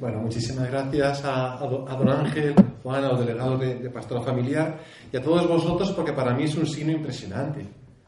[0.00, 2.54] Bueno, muchísimas gracias a, a, don Ángel,
[2.84, 4.78] Juan, a los delegados de, de Pastora Familiar
[5.12, 7.66] y a todos vosotros porque para mí es un signo impresionante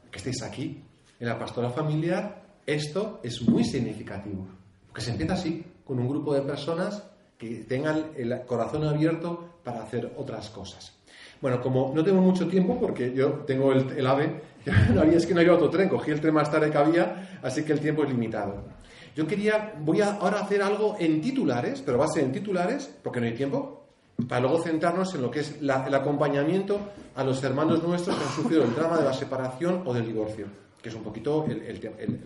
[0.09, 0.85] que estéis aquí
[1.19, 2.43] en la Pastora Familiar.
[2.65, 4.47] Esto es muy significativo,
[4.87, 7.03] porque se empieza así, con un grupo de personas
[7.37, 10.97] que tengan el corazón abierto para hacer otras cosas.
[11.41, 14.43] Bueno, como no tengo mucho tiempo, porque yo tengo el, el AVE,
[15.13, 17.73] es que no había otro tren, cogí el tren más tarde que había, así que
[17.73, 18.80] el tiempo es limitado.
[19.17, 22.91] Yo quería, voy a ahora hacer algo en titulares, pero va a ser en titulares,
[23.03, 23.85] porque no hay tiempo,
[24.29, 26.81] para luego centrarnos en lo que es el acompañamiento
[27.17, 30.47] a los hermanos nuestros que han sufrido el drama de la separación o del divorcio,
[30.81, 32.21] que es un poquito el, el,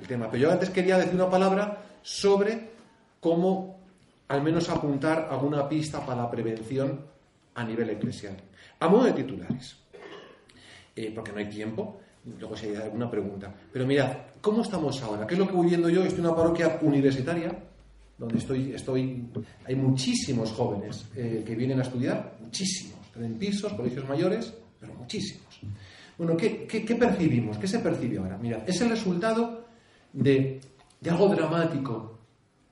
[0.00, 0.30] el tema.
[0.30, 2.70] Pero yo antes quería decir una palabra sobre
[3.20, 3.78] cómo
[4.28, 7.00] al menos apuntar alguna pista para la prevención
[7.54, 8.36] a nivel eclesial.
[8.78, 9.76] A modo de titulares,
[10.96, 12.00] eh, porque no hay tiempo,
[12.38, 13.52] luego si hay alguna pregunta.
[13.72, 15.26] Pero mirad, ¿cómo estamos ahora?
[15.26, 16.02] ¿Qué es lo que voy viendo yo?
[16.02, 17.56] Estoy en una parroquia universitaria,
[18.18, 19.26] donde estoy, estoy
[19.64, 25.60] hay muchísimos jóvenes eh, que vienen a estudiar, muchísimos, en pisos, colegios mayores, pero muchísimos.
[26.18, 27.56] Bueno, ¿qué, qué, qué percibimos?
[27.56, 28.36] ¿Qué se percibe ahora?
[28.36, 29.64] Mirad, es el resultado
[30.12, 30.60] de,
[31.00, 32.18] de algo dramático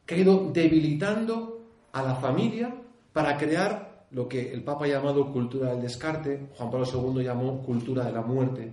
[0.04, 2.74] que ha ido debilitando a la familia
[3.12, 7.62] para crear lo que el Papa ha llamado cultura del descarte, Juan Pablo II llamó
[7.62, 8.72] cultura de la muerte,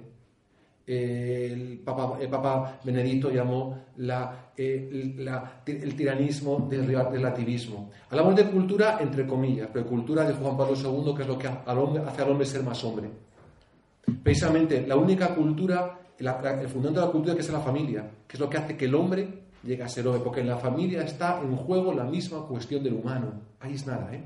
[0.87, 7.89] el Papa, el Papa Benedicto llamó la, eh, la, el tiranismo del relativismo.
[8.09, 11.47] Hablamos de cultura entre comillas, pero cultura de Juan Pablo II, que es lo que
[11.47, 13.09] hace al hombre ser más hombre.
[14.21, 18.39] Precisamente la única cultura, el fundamento de la cultura que es la familia, que es
[18.39, 21.41] lo que hace que el hombre llegue a ser hombre, porque en la familia está
[21.41, 23.41] en juego la misma cuestión del humano.
[23.59, 24.23] Ahí es nada, ¿eh?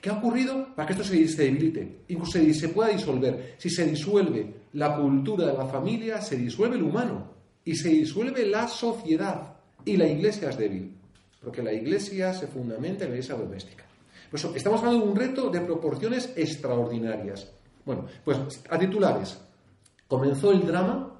[0.00, 2.00] ¿Qué ha ocurrido para que esto se, debilite?
[2.08, 3.54] Incluso se, pueda disolver.
[3.58, 7.32] Si se disuelve la cultura de la familia, se disuelve el humano
[7.64, 9.54] y se disuelve la sociedad.
[9.84, 10.92] Y la iglesia es débil,
[11.42, 13.84] porque la iglesia se fundamenta en la iglesia doméstica.
[14.30, 17.50] Por eso, estamos hablando de un reto de proporciones extraordinarias.
[17.84, 19.38] Bueno, pues a titulares.
[20.08, 21.18] Comenzó el drama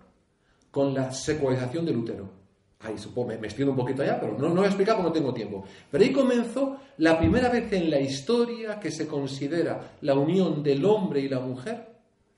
[0.70, 2.45] con la secularización de Lutero.
[2.80, 5.08] Ahí supongo, me, me extiendo un poquito allá, pero no, no voy a explicar porque
[5.08, 5.64] no tengo tiempo.
[5.90, 10.84] Pero ahí comenzó la primera vez en la historia que se considera la unión del
[10.84, 11.88] hombre y la mujer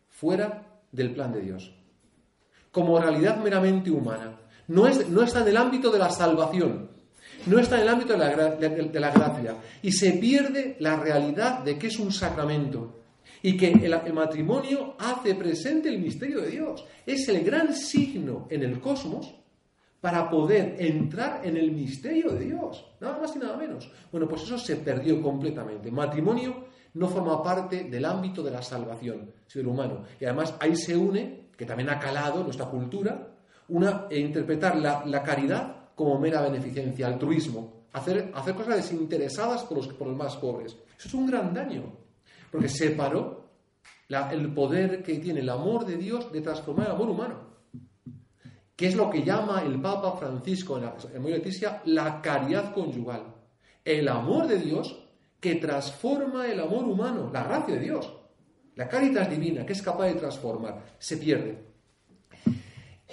[0.09, 1.73] fuera del plan de Dios.
[2.71, 4.39] Como realidad meramente humana.
[4.69, 6.91] No, es, no está en el ámbito de la salvación,
[7.47, 9.57] no está en el ámbito de la, de, la gracia.
[9.83, 13.01] Y se pierde la realidad de que es un sacramento
[13.43, 16.85] y que el, el, matrimonio hace presente el misterio de Dios.
[17.07, 19.38] Es el gran signo en el cosmos
[20.01, 22.85] para poder entrar en el misterio de Dios.
[23.01, 23.91] Nada más y nada menos.
[24.13, 25.91] Bueno, pues eso se perdió completamente.
[25.91, 30.05] Matrimonio no forma parte del ámbito de la salvación, del humano.
[30.21, 33.35] Y además ahí se une, que también ha calado nuestra cultura,
[33.69, 39.79] una, e interpretar la, la, caridad como mera beneficencia, altruismo, hacer, hacer cosas desinteresadas por
[39.79, 40.77] los, por los más pobres.
[40.97, 41.93] Eso es un gran daño,
[42.51, 43.49] porque separó
[44.09, 47.48] el poder que tiene el amor de Dios de transformar el amor humano
[48.79, 53.25] que es lo que llama el Papa Francisco en la en Leticia la caridad conyugal.
[53.85, 54.97] El amor de Dios
[55.41, 58.13] que transforma el amor humano, la gracia de Dios.
[58.77, 61.59] La caridad divina que es capaz de transformar, se pierde.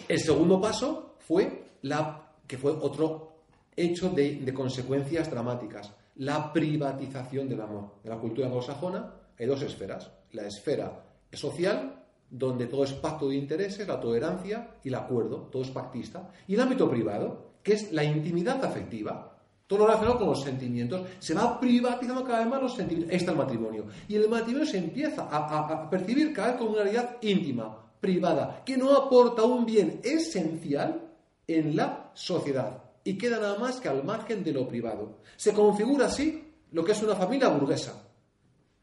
[0.08, 3.40] El segundo paso fue la que fue otro
[3.76, 7.96] hecho de, de consecuencias dramáticas, la privatización del amor.
[8.04, 11.95] En la cultura anglosajona hay dos esferas, la esfera social
[12.30, 16.56] donde todo es pacto de intereses, la tolerancia y el acuerdo, todo es pactista, y
[16.56, 19.36] el ámbito privado, que es la intimidad afectiva,
[19.68, 23.12] todo lo relacionado con los sentimientos, se va privatizando cada vez más los sentimientos.
[23.12, 23.86] Ahí está el matrimonio.
[24.08, 28.78] Y el matrimonio se empieza a, percibir cada vez como una realidad íntima, privada, que
[28.78, 31.02] no aporta un bien esencial
[31.48, 35.20] en la sociedad y queda nada más que al margen de lo privado.
[35.36, 38.04] Se configura así lo que es una familia burguesa.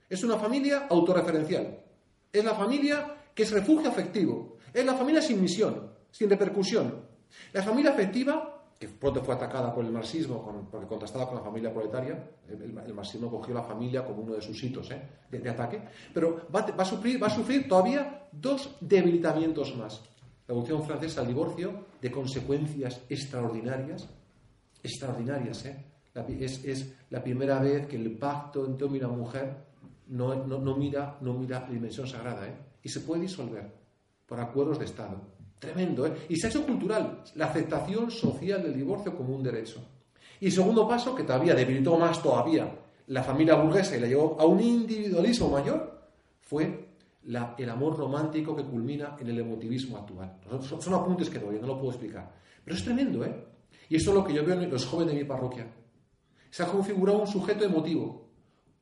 [0.08, 1.78] Es una familia autorreferencial.
[2.32, 4.56] Es la familia que es refugio afectivo.
[4.72, 7.12] Es la familia sin misión, sin repercusión.
[7.52, 11.42] La familia afectiva, que pronto fue atacada por el marxismo con, porque contrastaba con la
[11.42, 15.02] familia proletaria, el, marxismo cogió la familia como uno de sus hitos ¿eh?
[15.30, 15.80] de, ataque,
[16.12, 20.02] pero va, va, a sufrir, va a sufrir todavía dos debilitamientos más.
[20.46, 24.08] La Revolución Francesa, el divorcio, de consecuencias extraordinarias,
[24.82, 25.84] extraordinarias, ¿eh?
[26.14, 29.56] es, la primera vez que el pacto entre hombre y la mujer
[30.08, 32.71] no, no, mira, no mira la dimensión sagrada, ¿eh?
[32.82, 33.72] Y se puede disolver
[34.26, 35.20] por acuerdos de Estado.
[35.58, 36.26] Tremendo, ¿eh?
[36.28, 39.80] Y se ha hecho cultural, la aceptación social del divorcio como un derecho.
[40.40, 44.44] Y segundo paso, que todavía debilitó más todavía la familia burguesa y la llevó a
[44.44, 46.08] un individualismo mayor,
[46.40, 46.88] fue
[47.24, 50.40] el amor romántico que culmina en el emotivismo actual.
[50.62, 52.32] Son, son apuntes que doy, no lo puedo explicar.
[52.64, 53.46] Pero es tremendo, ¿eh?
[53.88, 55.66] Y esto es lo que yo veo en los jóvenes de mi parroquia.
[56.50, 58.31] Se ha configurado un sujeto emotivo,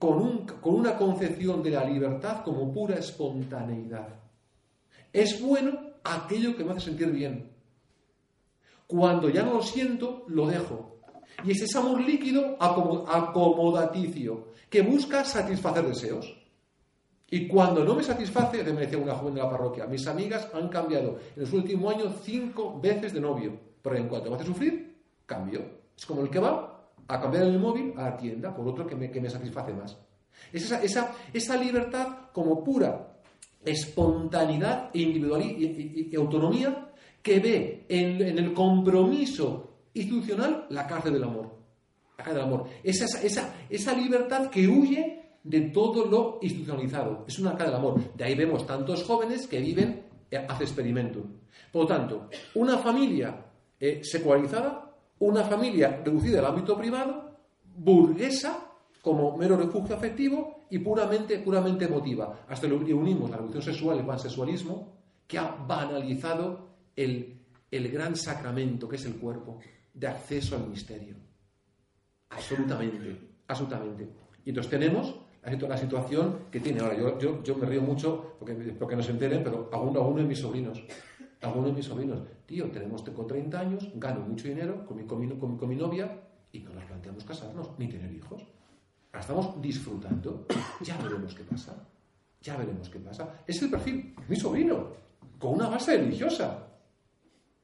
[0.00, 4.08] con, con una concepción de la libertad como pura espontaneidad.
[5.12, 7.52] Es bueno aquello que me hace sentir bien.
[8.86, 11.00] Cuando ya no lo siento, lo dejo.
[11.44, 16.34] Y es ese amor líquido acomodaticio, que busca satisfacer deseos.
[17.28, 20.68] Y cuando no me satisface, me decía una joven de la parroquia, mis amigas han
[20.68, 23.52] cambiado en los últimos años cinco veces de novio.
[23.82, 25.62] Pero en cuanto me hace sufrir, cambio.
[25.94, 26.69] Es como el que va
[27.08, 29.96] a cambiar el móvil a la tienda por otro que me, que me satisface más.
[30.52, 33.10] Es esa, esa, esa libertad como pura
[33.64, 36.90] espontaneidad e individualidad autonomía
[37.22, 41.58] que ve en, el compromiso institucional la cárcel del amor.
[42.16, 42.66] La cárcel del amor.
[42.82, 47.24] Esa, esa, esa libertad que huye de todo lo institucionalizado.
[47.26, 48.14] Es una cárcel del amor.
[48.14, 51.22] De ahí vemos tantos jóvenes que viven eh, hace experimento.
[51.72, 53.44] Por lo tanto, una familia
[53.78, 54.89] eh, secularizada,
[55.20, 57.36] una familia reducida al ámbito privado,
[57.76, 58.66] burguesa,
[59.00, 62.44] como mero refugio afectivo y puramente, puramente emotiva.
[62.48, 67.40] Hasta lo unimos la revolución sexual el pansexualismo, que ha banalizado el,
[67.70, 69.58] el gran sacramento que es el cuerpo,
[69.94, 71.16] de acceso al misterio.
[72.30, 73.16] Absolutamente,
[73.46, 74.08] absolutamente.
[74.44, 76.96] Y entonces tenemos la, situación que tiene ahora.
[76.96, 80.28] Yo, yo, yo me río mucho porque, porque no se enteren, pero alguno, alguno de
[80.28, 80.82] mis sobrinos,
[81.40, 85.20] alguno de mis sobrinos, tío, tenemos con 30 años, gano mucho dinero con mi, con
[85.20, 86.20] mi, con mi novia
[86.52, 88.44] y no nos planteamos casarnos ni tener hijos
[89.20, 90.46] estamos disfrutando.
[90.82, 91.74] Ya veremos qué pasa.
[92.40, 93.42] Ya veremos qué pasa.
[93.46, 94.88] Es el perfil, mi sobrino,
[95.38, 96.66] con una base religiosa.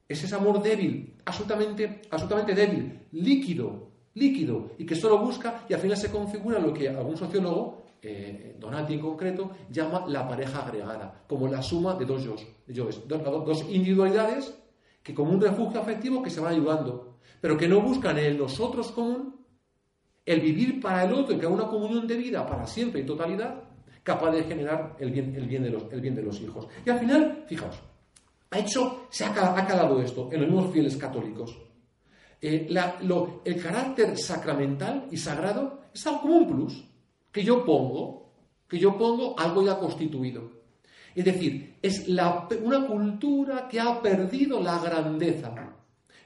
[0.07, 5.81] Es ese amor débil, absolutamente, absolutamente débil, líquido, líquido, y que solo busca, y al
[5.81, 11.23] final se configura lo que algún sociólogo, eh, Donati en concreto, llama la pareja agregada,
[11.27, 12.35] como la suma de dos yo,
[12.67, 14.53] dos individualidades
[15.01, 18.91] que como un refugio afectivo que se van ayudando, pero que no buscan el nosotros
[18.91, 19.35] común,
[20.25, 23.63] el vivir para el otro y crear una comunión de vida para siempre y totalidad,
[24.03, 26.67] capaz de generar el bien, el bien, de, los, los hijos.
[26.85, 27.81] Y al final, fijaos,
[28.51, 31.57] ha hecho, se ha, calado esto en los mismos fieles católicos.
[32.41, 32.67] Eh,
[33.45, 36.85] el carácter sacramental y sagrado es algo como un plus,
[37.37, 38.31] que yo pongo,
[38.67, 40.49] que yo pongo algo ya constituido.
[41.13, 45.53] Es decir, es una cultura que ha perdido la grandeza.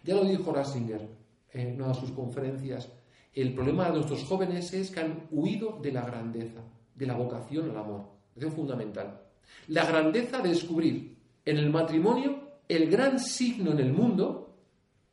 [0.05, 1.05] Ya lo dijo Ratzinger
[1.51, 2.89] en una de sus conferencias.
[3.33, 6.61] El problema de nuestros jóvenes es que han huido de la grandeza,
[6.95, 8.05] de la vocación al amor.
[8.33, 9.19] Es fundamental.
[9.67, 14.55] La grandeza de descubrir en el matrimonio el gran signo en el mundo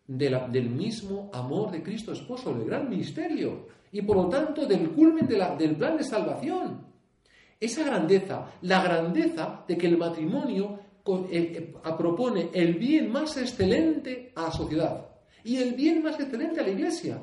[0.06, 5.26] del mismo amor de Cristo esposo, del gran misterio, y por lo tanto del culmen
[5.26, 6.86] del plan de salvación.
[7.60, 14.32] Esa grandeza, la grandeza de que el matrimonio eh, eh, propone el bien más excelente
[14.36, 15.06] a la sociedad
[15.42, 17.20] y el bien más excelente a la iglesia.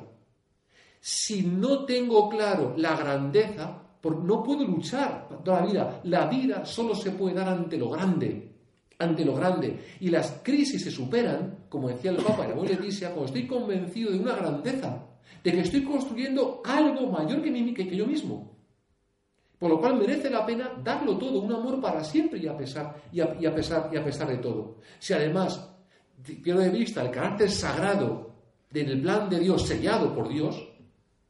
[1.00, 3.82] Si no tengo claro la grandeza,
[4.14, 6.00] no puedo luchar toda la vida.
[6.04, 8.45] La vida solo se puede dar ante lo grande,
[8.98, 9.78] ante lo grande.
[10.00, 14.12] Y las crisis se superan, como decía el Papa en la Leticia, cuando estoy convencido
[14.12, 15.06] de una grandeza,
[15.42, 18.56] de que estoy construyendo algo mayor que, mí, que, yo mismo.
[19.58, 23.02] Por lo cual merece la pena darlo todo, un amor para siempre y a pesar,
[23.12, 24.78] y a, pesar, y a pesar de todo.
[24.98, 25.70] Si además
[26.42, 28.34] pierdo de vista el carácter sagrado
[28.70, 30.68] del plan de Dios sellado por Dios,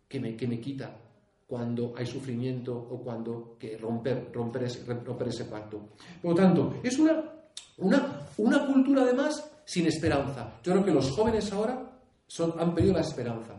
[0.09, 0.97] que me, que me quita
[1.47, 5.91] cuando hay sufrimiento o cuando que romper, romper, ese, romper ese pacto.
[6.21, 7.23] Por lo tanto, es una,
[7.79, 10.55] una, una cultura además sin esperanza.
[10.63, 11.91] Yo creo que los jóvenes ahora
[12.27, 13.55] son, han perdido la esperanza,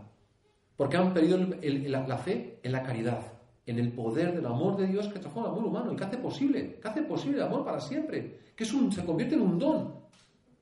[0.75, 3.19] porque han perdido la, fe en la caridad,
[3.65, 6.17] en el poder del amor de Dios que transforma el amor humano y que hace
[6.17, 9.59] posible, que hace posible el amor para siempre, que es un, se convierte en un
[9.59, 10.07] don,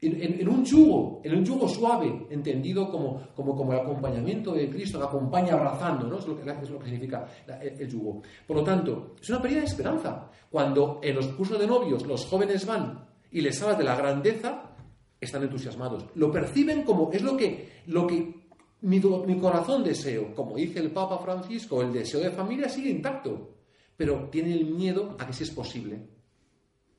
[0.02, 5.00] en, un yugo, en un yugo suave, entendido como, como, como, el acompañamiento de Cristo,
[5.00, 6.20] que acompaña abrazando, ¿no?
[6.20, 7.26] Es lo que, es lo que significa
[7.62, 8.22] el, yugo.
[8.46, 10.30] Por lo tanto, es una pérdida de esperanza.
[10.52, 13.06] Cuando en los cursos de novios los jóvenes van
[13.36, 14.78] y les hablas de la grandeza,
[15.20, 16.06] están entusiasmados.
[16.16, 18.34] Lo perciben como es lo que, lo que
[18.80, 20.34] mi, mi corazón deseo.
[20.34, 23.58] Como dice el Papa Francisco, el deseo de familia sigue intacto,
[23.98, 26.00] pero tiene el miedo a que si es posible.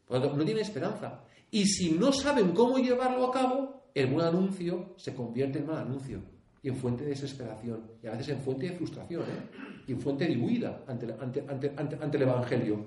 [0.07, 1.25] Por lo tanto, no tiene esperanza.
[1.51, 5.79] Y si no saben cómo llevarlo a cabo, el buen anuncio se convierte en mal
[5.79, 6.21] anuncio.
[6.63, 9.85] y en fuente de desesperación, y a veces en fuente de frustración, ¿eh?
[9.87, 12.87] y en fuente de huida ante, ante, el Evangelio.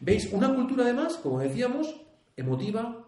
[0.00, 0.32] ¿Veis?
[0.32, 1.94] Una cultura además, como decíamos,
[2.40, 3.06] emotiva,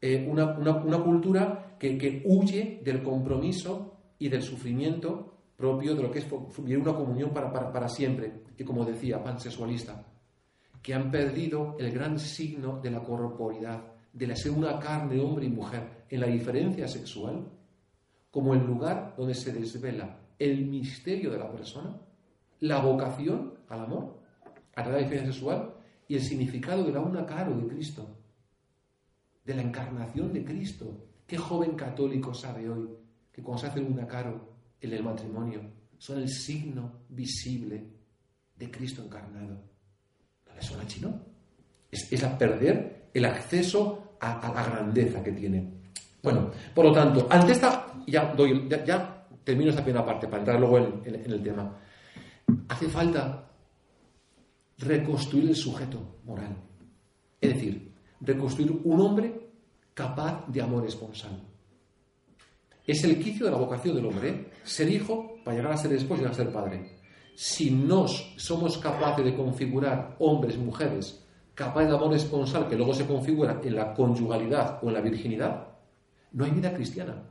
[0.00, 6.26] eh, una, cultura que, huye del compromiso y del sufrimiento propio de lo que es
[6.58, 10.06] vivir una comunión para, para, siempre, y como decía, pansexualista,
[10.82, 15.46] que han perdido el gran signo de la corporidad, de la ser una carne, hombre
[15.46, 17.50] y mujer, en la diferencia sexual,
[18.30, 21.98] como el lugar donde se desvela el misterio de la persona,
[22.60, 24.18] la vocación al amor,
[24.74, 25.74] a través de la diferencia sexual,
[26.08, 28.06] y el significado de la una caro de Cristo,
[29.46, 31.06] de la encarnación de Cristo.
[31.26, 32.88] ¿Qué joven católico sabe hoy
[33.32, 35.60] que cuando se hace una caro en el matrimonio
[35.96, 37.86] son el signo visible
[38.56, 39.62] de Cristo encarnado?
[40.46, 41.20] ¿No le suena chino?
[41.90, 45.72] Es, a perder el acceso a, la grandeza que tiene.
[46.22, 50.58] Bueno, por lo tanto, ante esta, ya, doy, ya, termino esta primera parte para entrar
[50.58, 51.78] luego en el tema.
[52.68, 53.48] Hace falta
[54.78, 56.56] reconstruir el sujeto moral.
[57.40, 59.35] Es decir, reconstruir un hombre
[59.96, 61.40] capaz de amor esponsal.
[62.86, 64.50] Es el quicio de la vocación del hombre, ¿eh?
[64.62, 66.98] ser hijo para llegar a ser esposo y a ser padre.
[67.34, 71.22] Si no somos capaces de configurar hombres mujeres
[71.54, 75.68] capaces de amor esponsal que luego se configura en la conyugalidad o en la virginidad,
[76.32, 77.22] no hay vida cristiana.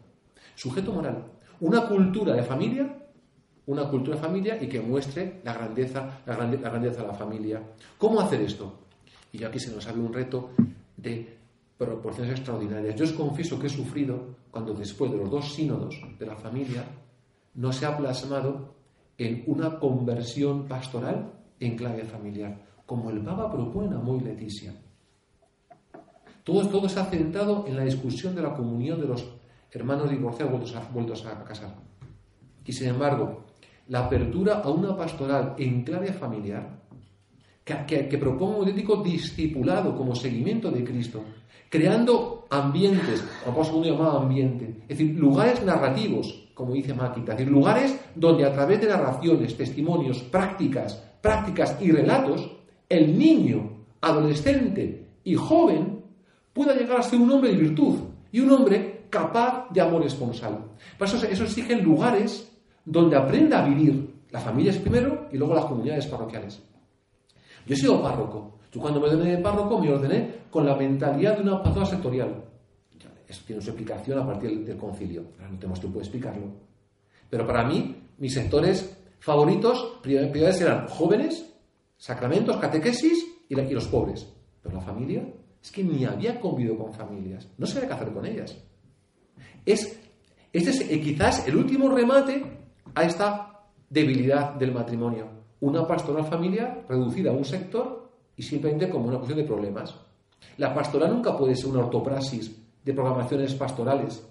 [0.55, 1.25] Sujeto moral.
[1.59, 3.05] Una cultura de familia
[3.67, 7.61] una cultura de familia y que muestre la grandeza, la, grandeza de la familia.
[7.97, 8.79] ¿Cómo hacer esto?
[9.31, 10.51] Y aquí se nos abre un reto
[10.97, 11.34] de
[11.77, 12.95] proporciones extraordinarias.
[12.95, 16.85] Yo os confieso que he sufrido cuando después de los dos sínodos de la familia
[17.55, 18.75] no se ha plasmado
[19.17, 24.73] en una conversión pastoral en clave familiar, como el Papa propone a Moy Leticia.
[26.43, 29.25] Todo, todo se ha centrado en la discusión de la comunión de los
[29.71, 31.75] hermanos divorciados vueltos a casar.
[32.65, 33.45] Y sin embargo,
[33.87, 36.84] la apertura a una pastoral en clave familiar
[37.65, 41.23] que, que, proponga un auténtico discipulado como seguimiento de Cristo,
[41.67, 47.51] creando ambientes, como segundo llamado ambiente, es decir, lugares narrativos, como dice Máquita, es decir,
[47.51, 52.49] lugares donde a través de narraciones, testimonios, prácticas, prácticas y relatos,
[52.87, 56.03] el niño, adolescente y joven
[56.53, 57.95] pueda llegar a ser un hombre de virtud
[58.31, 60.59] y un hombre capaz de amor esponsal.
[60.97, 62.51] Por eso, eso exigen lugares
[62.85, 66.61] donde aprenda a vivir las familias primero y luego las comunidades parroquiales.
[67.65, 68.59] Yo he sido párroco.
[68.71, 72.43] Yo cuando me ordené de párroco me ordené con la mentalidad de una pastora sectorial.
[73.27, 75.23] Eso tiene su explicación a partir del, concilio.
[75.39, 76.47] no tenemos tiempo de explicarlo.
[77.29, 81.51] Pero para mí, mis sectores favoritos, prioridades eran jóvenes,
[81.97, 84.31] sacramentos, catequesis y, los pobres.
[84.61, 85.27] Pero la familia,
[85.61, 87.47] es que ni había convivido con familias.
[87.57, 88.55] No sabía qué hacer con ellas.
[89.65, 89.99] Es,
[90.53, 92.43] este es eh, quizás el último remate
[92.93, 95.34] a esta debilidad del matrimonio.
[95.61, 99.95] Una pastoral familiar reducida a un sector y simplemente como una cuestión de problemas.
[100.57, 102.51] La pastoral nunca puede ser una ortopraxis
[102.83, 104.25] de programaciones pastorales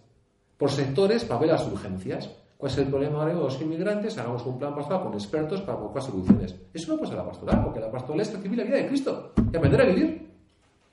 [0.57, 2.31] por sectores para ver las urgencias.
[2.57, 4.17] ¿Cuál es el problema de los inmigrantes?
[4.17, 6.55] Hagamos un plan pastoral con expertos para buscar soluciones.
[6.73, 9.33] Eso no puede ser la pastoral, porque la pastoral es recibir la vida de Cristo
[9.53, 10.31] y aprender a vivir.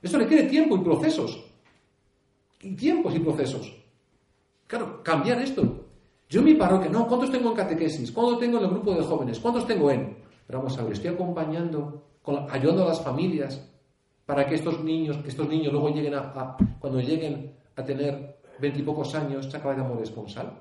[0.02, 1.44] Eso requiere tiempo y procesos.
[2.60, 3.72] Y tiempos y procesos.
[4.66, 5.82] Claro, cambiar esto
[6.32, 8.10] yo en mi parroquia, no, ¿cuántos tengo en catequesis?
[8.10, 9.38] ¿Cuántos tengo en el grupo de jóvenes?
[9.38, 10.16] ¿Cuántos tengo en?
[10.52, 12.18] Pero vamos a ver, estoy acompañando,
[12.50, 13.58] ayudando a las familias
[14.26, 19.14] para que estos niños, que estos niños luego lleguen a, cuando lleguen a tener veintipocos
[19.14, 20.52] años, se acabe de amor esponsal.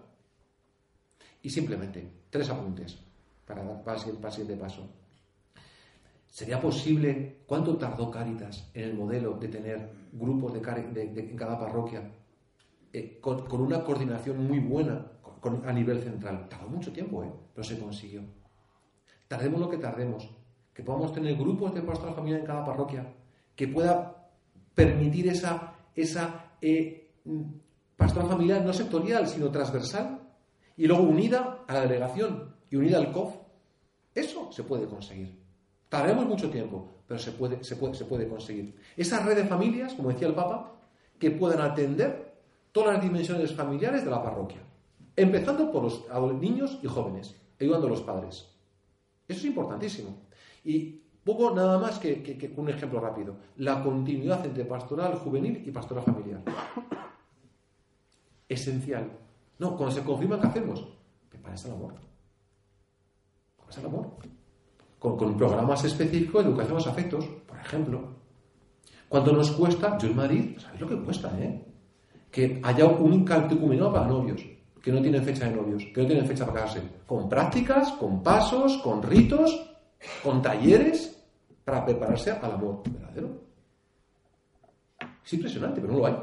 [1.41, 2.99] Y simplemente, tres apuntes
[3.45, 4.87] para para el siguiente paso.
[6.25, 12.09] ¿Sería posible, cuánto tardó Cáritas en el modelo de tener grupos de, en cada parroquia
[12.93, 15.05] eh, con, con, una coordinación muy buena
[15.65, 16.47] a nivel central.
[16.47, 17.31] Tardó mucho tiempo, ¿eh?
[17.53, 18.21] pero se consiguió.
[19.31, 20.29] Tardemos lo que tardemos,
[20.73, 23.13] que podamos tener grupos de pastoral familia en cada parroquia,
[23.55, 24.27] que pueda
[24.75, 27.13] permitir esa, esa eh,
[27.95, 30.19] pastoral familiar no sectorial, sino transversal,
[30.75, 33.33] y luego unida a la delegación y unida al COF.
[34.13, 35.39] Eso se puede conseguir.
[35.87, 38.75] Tardaremos mucho tiempo, pero se puede, se puede, se puede conseguir.
[38.97, 40.73] Esa red de familias, como decía el Papa,
[41.17, 42.33] que puedan atender
[42.73, 44.59] todas las dimensiones familiares de la parroquia.
[45.15, 48.50] Empezando por los niños y jóvenes, ayudando a los padres.
[49.31, 50.23] Eso es importantísimo.
[50.65, 53.37] Y poco nada más que, un ejemplo rápido.
[53.57, 56.41] La continuidad entre pastoral juvenil y pastoral familiar.
[58.49, 59.09] Esencial.
[59.59, 60.85] No, cuando se confirma, ¿qué hacemos?
[61.29, 61.93] Prepararse el amor.
[63.77, 64.17] el amor.
[64.99, 68.01] Con, con, programas específicos de educación a los afectos, por ejemplo.
[69.07, 69.97] ¿Cuánto nos cuesta?
[69.97, 71.65] Yo en Madrid, ¿sabéis lo que cuesta, eh?
[72.29, 74.41] Que haya un catecumenado para novios
[74.81, 78.23] que no tienen fecha de novios, que no tienen fecha para casarse, con prácticas, con
[78.23, 79.69] pasos, con ritos,
[80.23, 81.17] con talleres
[81.63, 83.29] para prepararse al amor verdadero.
[85.23, 86.15] Es impresionante, pero no lo hay.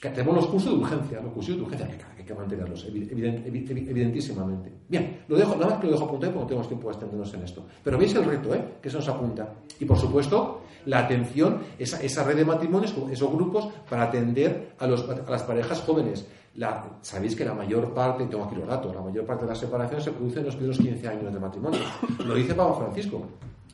[0.00, 4.72] Que tenemos los cursos de urgencia, los cursos de urgencia, que hay que mantenerlos, evidentísimamente.
[4.88, 7.34] Bien, lo dejo, nada más que lo dejo apuntado porque no tenemos tiempo de extendernos
[7.34, 7.64] en esto.
[7.82, 8.74] Pero veis el reto, ¿eh?
[8.82, 9.54] Que se nos apunta.
[9.80, 14.86] Y por supuesto, la atención, esa, esa red de matrimonios, esos grupos, para atender a,
[14.86, 16.26] los, a las parejas jóvenes.
[16.56, 19.58] La, Sabéis que la mayor parte, tengo aquí los datos, la mayor parte de las
[19.58, 21.80] separaciones se producen en los primeros 15 años de matrimonio.
[22.24, 23.26] Lo dice Papa Francisco,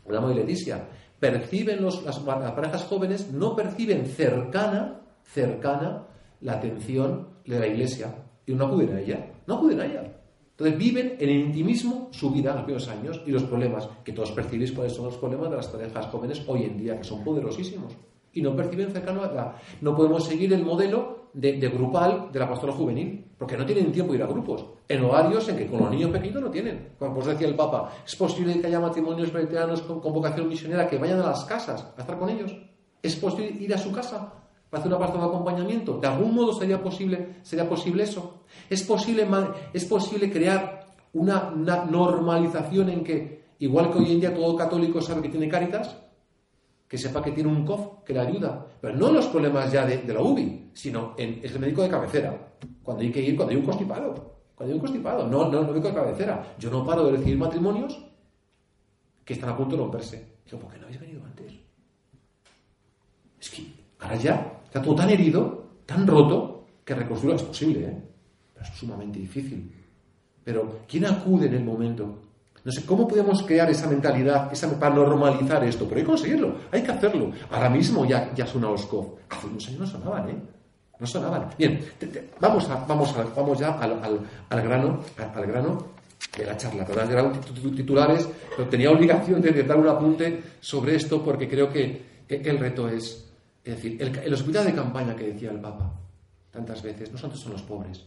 [0.06, 0.88] hablamos de Leticia.
[1.18, 6.06] Perciben los, las, las parejas jóvenes, no perciben cercana, cercana
[6.40, 8.14] la atención de la iglesia
[8.46, 9.30] y no acuden a ella.
[9.46, 10.20] No acuden a ella.
[10.60, 14.12] Entonces viven en el intimismo su vida en los primeros años y los problemas, que
[14.12, 17.24] todos percibís cuáles son los problemas de las parejas jóvenes hoy en día, que son
[17.24, 17.94] poderosísimos.
[18.32, 19.56] Y no perciben cercano a la...
[19.80, 24.12] No podemos seguir el modelo de, grupal de la pastora juvenil, porque no tienen tiempo
[24.12, 24.64] de ir a grupos.
[24.88, 26.90] En horarios en que con los niños pequeños no tienen.
[26.98, 30.88] Como os decía el Papa, es posible que haya matrimonios vegetarianos con, con vocación misionera
[30.88, 32.56] que vayan a las casas a estar con ellos.
[33.02, 34.34] Es posible ir a su casa
[34.70, 35.98] para hacer una parte de acompañamiento.
[35.98, 38.44] ¿De algún modo sería posible, sería posible eso?
[38.68, 39.26] ¿Es posible,
[39.72, 41.50] ¿Es posible crear una,
[41.90, 45.96] normalización en que, igual que hoy en día todo católico sabe que tiene Cáritas,
[46.90, 49.86] que sepa que tiene un COF que le ayuda, pero no en los problemas ya
[49.86, 52.36] de, la UBI, sino en es el médico de cabecera,
[52.82, 55.66] cuando hay que ir, cuando hay un constipado, cuando hay un constipado, no, no el
[55.68, 56.56] médico de cabecera.
[56.58, 58.04] Yo no paro de recibir matrimonios
[59.24, 60.40] que están a punto de romperse.
[60.44, 61.52] Digo, ¿por qué no habéis venido antes?
[63.38, 68.02] Es que ahora ya Está todo tan herido, tan roto, que reconstruirlo es posible, ¿eh?
[68.54, 69.68] pero es sumamente difícil.
[70.44, 72.29] Pero, ¿quién acude en el momento?
[72.64, 75.86] No sé, ¿cómo podemos crear esa mentalidad para normalizar esto?
[75.86, 77.32] Pero hay que conseguirlo, hay que hacerlo.
[77.50, 79.16] Ahora mismo ya, ya suena Oskov.
[79.30, 80.36] Hace unos años no sonaban, ¿eh?
[80.98, 81.48] No sonaban.
[81.56, 81.80] Bien,
[82.38, 83.92] vamos, a, vamos, vamos ya al,
[84.50, 85.00] al, grano,
[85.34, 85.86] al, grano
[86.36, 86.84] de la charla.
[86.84, 87.32] Todas eran
[87.74, 92.88] titulares, pero tenía obligación de dar un apunte sobre esto porque creo que el reto
[92.88, 93.30] es
[93.64, 95.92] es decir, el, hospital de campaña que decía el Papa
[96.50, 98.04] tantas veces, no son los pobres,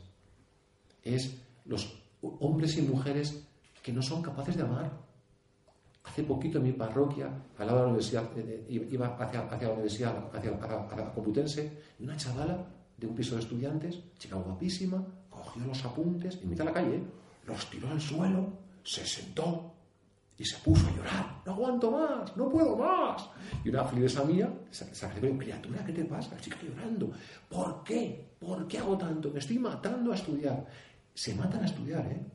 [1.04, 1.36] es
[1.66, 2.02] los
[2.39, 3.48] hombres y mujeres
[3.84, 4.89] que no son capaces de amar.
[6.06, 9.74] Hace poquito en mi parroquia, al lado de la universidad, eh, eh, iba hacia, la
[9.74, 12.65] universidad, hacia, la Complutense, y una chavala
[12.98, 17.04] de un piso de estudiantes, chica guapísima, cogió los apuntes, en mitad de la calle,
[17.46, 18.48] los tiró al suelo,
[18.84, 19.74] se sentó,
[20.38, 21.41] y se puso a llorar.
[21.46, 23.30] No aguanto más, no puedo más.
[23.63, 26.36] Y una esa mía, esa, esa criatura, ¿qué te pasa?
[26.36, 27.12] La chica llorando.
[27.48, 28.34] ¿Por qué?
[28.39, 29.30] ¿Por qué hago tanto?
[29.30, 30.65] Me estoy matando a estudiar.
[31.13, 32.26] Se matan a estudiar, ¿eh?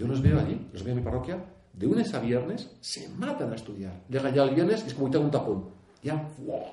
[0.00, 3.52] Yo los veo allí, los veo en mi parroquia, de lunes a viernes, se matan
[3.52, 3.92] a estudiar.
[4.08, 5.68] Llega ya el viernes y es como quitar un tapón.
[6.02, 6.64] Ya, ¡wow!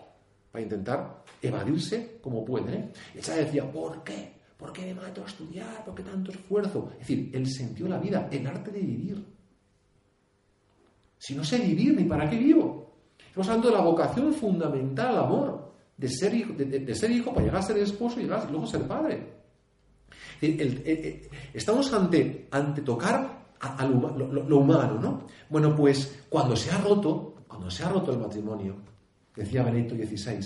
[0.49, 2.91] Para intentar evadirse como pueden, ¿eh?
[3.13, 4.31] Y decía, ¿por qué?
[4.57, 5.83] ¿Por qué me mato a estudiar?
[5.83, 6.89] ¿Por qué tanto esfuerzo?
[6.93, 9.37] Es decir, él sintió la vida, el arte de vivir
[11.17, 12.93] si no sé vivir, ¿ni para qué vivo?
[13.27, 17.45] Estamos hablando de la vocación fundamental al amor, de ser hijo, de, ser hijo para
[17.45, 19.36] llegar a ser esposo y, llegar, luego ser padre.
[21.53, 23.45] Estamos ante, ante tocar
[23.81, 25.21] lo, humano, ¿no?
[25.49, 28.75] Bueno, pues cuando se ha roto, cuando se ha roto el matrimonio,
[29.35, 30.41] decía Benedicto XVI,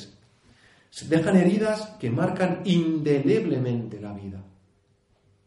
[0.90, 4.44] se dejan heridas que marcan indeleblemente la vida.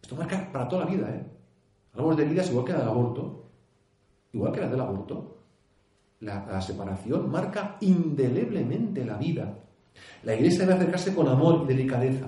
[0.01, 1.25] Esto marca para toda la vida, ¿eh?
[1.93, 3.45] Hablamos de heridas igual que del aborto
[4.35, 5.31] igual que la del aborto.
[6.21, 9.59] La, separación marca indeleblemente la vida.
[10.23, 12.27] La iglesia debe acercarse con amor y delicadeza.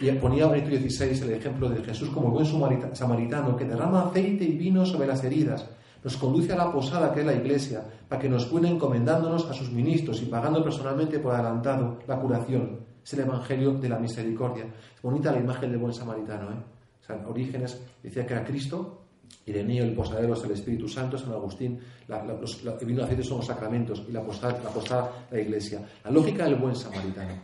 [0.00, 4.56] Y ponía Benito XVI el ejemplo de Jesús como buen samaritano que derrama aceite y
[4.56, 5.66] vino sobre las heridas,
[6.02, 9.54] nos conduce a la posada que es la iglesia, para que nos cuide encomendándonos a
[9.54, 12.80] sus ministros y pagando personalmente por adelantado la curación.
[13.04, 14.64] Es el evangelio de la misericordia.
[14.64, 16.50] Es bonita la imagen del buen samaritano.
[16.52, 17.14] ¿eh?
[17.26, 19.02] O Orígenes decía que era Cristo
[19.46, 23.46] Ireneo, el posadero es el Espíritu Santo, San Agustín, el vino de aceite son los
[23.46, 25.80] sacramentos y la posada, la posada, la iglesia.
[26.04, 27.34] La lógica del buen samaritano.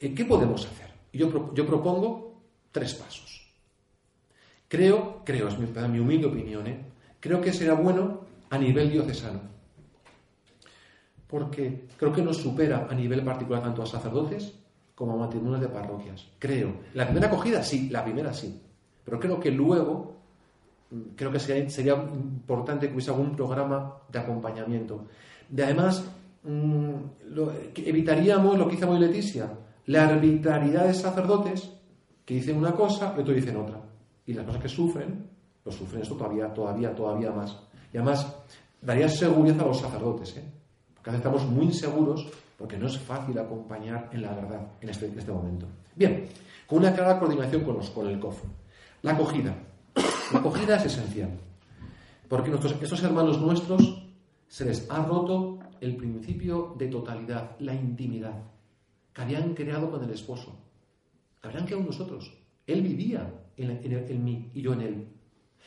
[0.00, 0.87] Eh, ¿Qué podemos hacer?
[1.12, 3.46] Yo, yo propongo tres pasos.
[4.68, 6.84] Creo, creo, es mi, mi humilde opinión, ¿eh?
[7.20, 9.40] creo que será bueno a nivel diocesano.
[11.26, 14.54] Porque creo que nos supera a nivel particular tanto a sacerdotes
[14.94, 16.26] como a matrimonios de parroquias.
[16.38, 16.72] Creo.
[16.94, 18.60] La primera acogida, sí, la primera sí.
[19.04, 20.18] Pero creo que luego
[21.16, 25.06] creo que sería, importante que hubiese algún programa de acompañamiento.
[25.48, 26.04] De además,
[26.44, 26.92] mm,
[27.76, 29.50] evitaríamos lo que hizo muy Leticia,
[29.88, 31.70] la arbitrariedad de sacerdotes
[32.24, 33.80] que dicen una cosa y otros dicen otra.
[34.26, 35.26] Y las cosas que sufren,
[35.64, 37.56] lo sufren esto todavía, todavía, todavía más.
[37.92, 38.30] Y además,
[38.82, 40.44] daría seguridad a los sacerdotes, ¿eh?
[40.94, 42.26] porque estamos muy inseguros
[42.58, 45.66] porque no es fácil acompañar en la verdad en este, este momento.
[45.96, 46.26] Bien,
[46.66, 48.42] con una clara coordinación con el COF.
[49.02, 49.54] La acogida.
[50.32, 51.30] La acogida es esencial.
[52.28, 54.02] Porque nuestros, estos hermanos nuestros
[54.48, 58.34] se les ha roto el principio de totalidad, la intimidad,
[59.18, 60.56] que habían creado con el esposo.
[61.42, 62.32] Habrían quedado nosotros.
[62.64, 65.08] Él vivía en, mí y yo en él.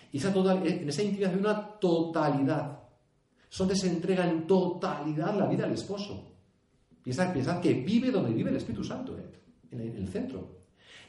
[0.10, 2.80] Y esa total, en esa intimidad hay una totalidad.
[3.58, 6.32] Donde se entrega en totalidad la vida al esposo.
[7.04, 9.26] Piensad, que vive donde vive el Espíritu Santo, ¿eh?
[9.72, 10.62] en, el, centro.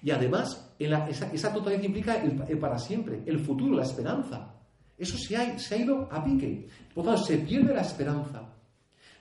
[0.02, 4.52] Y además, esa, totalidad implica el, para siempre, el futuro, la esperanza.
[4.98, 6.66] Eso se ha, se ha ido a pique.
[6.92, 8.52] Por tanto, se pierde la esperanza.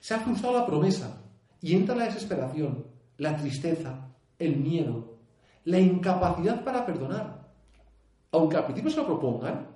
[0.00, 1.22] Se ha frustrado la promesa.
[1.60, 5.18] Y entra la desesperación, la tristeza, el miedo,
[5.64, 7.50] la incapacidad para perdonar.
[8.32, 9.68] Aunque al principio se lo propongan,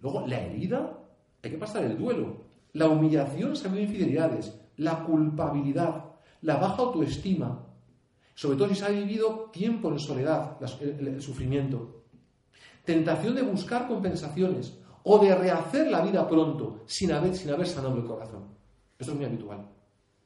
[0.00, 0.98] luego la herida,
[1.42, 2.44] hay que pasar el duelo.
[2.72, 6.04] La humillación se de infidelidades, la culpabilidad,
[6.42, 7.66] la baja autoestima,
[8.34, 12.02] sobre todo si se ha vivido tiempo en soledad, el, sufrimiento.
[12.84, 17.96] Tentación de buscar compensaciones o de rehacer la vida pronto sin haber, sin haber sanado
[17.96, 18.44] el corazón.
[18.98, 19.66] Esto es muy habitual.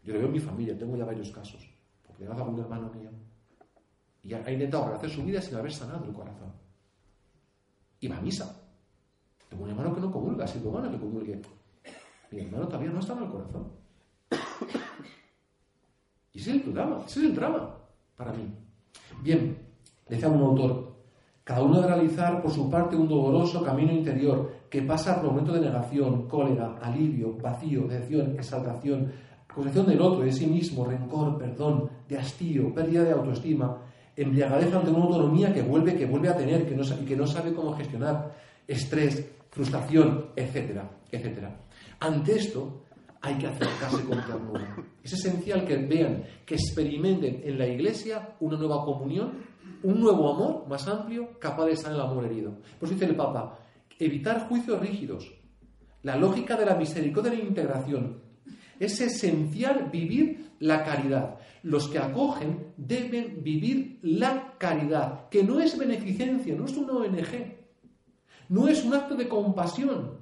[0.02, 1.68] Yo lo veo en mi familia, tengo ya varios casos.
[2.20, 3.10] Le un hermano mío
[4.22, 6.52] y ha intentado rehacer su vida sin haber sanado el corazón.
[8.10, 8.60] Va a misa.
[9.48, 11.40] Tengo un hermano que no comulga, si tu hermano que comulgue.
[12.30, 13.72] Mi hermano todavía no está en el corazón.
[16.32, 17.74] Y ese es el drama, ese es el drama
[18.16, 18.54] para mí.
[19.22, 19.58] Bien,
[20.08, 20.96] decía un autor,
[21.42, 25.54] cada uno debe realizar por su parte un doloroso camino interior que pasa por momentos
[25.54, 29.12] de negación, cólera, alivio, vacío, decepción, exaltación,
[29.54, 33.78] concepción del otro, de sí mismo, rencor, perdón, de hastío, pérdida de autoestima,
[34.16, 37.26] embriagadez ante una autonomía que vuelve, que vuelve a tener que no, y que no
[37.26, 38.34] sabe cómo gestionar,
[38.66, 41.56] estrés, frustración, etcétera, etcétera.
[41.98, 42.82] Ante esto,
[43.20, 44.76] hay que acercarse con ternura.
[45.02, 49.32] Es esencial que vean, que experimenten en la iglesia una nueva comunión,
[49.82, 52.52] un nuevo amor más amplio, capaz de estar en el amor herido.
[52.78, 53.58] Por eso dice el Papa,
[53.98, 55.30] evitar juicios rígidos,
[56.02, 58.29] la lógica de la misericordia y la integración.
[58.80, 61.38] Es esencial vivir la caridad.
[61.62, 67.58] Los que acogen deben vivir la caridad, que no es beneficencia, no es una ONG,
[68.48, 70.18] no es un acto de compasión,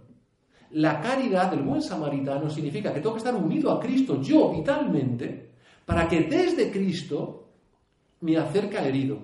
[0.72, 5.52] la caridad del buen samaritano significa que tengo que estar unido a Cristo yo vitalmente
[5.86, 7.48] para que desde Cristo
[8.20, 9.18] me acerque al herido.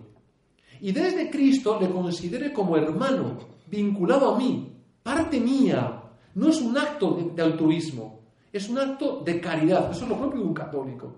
[0.80, 6.00] Y desde Cristo le considere como hermano, vinculado a mí, parte mía.
[6.34, 8.13] No es un acto de, altruismo,
[8.54, 9.90] es un acto de caridad.
[9.90, 11.12] Eso es lo propio de un católico.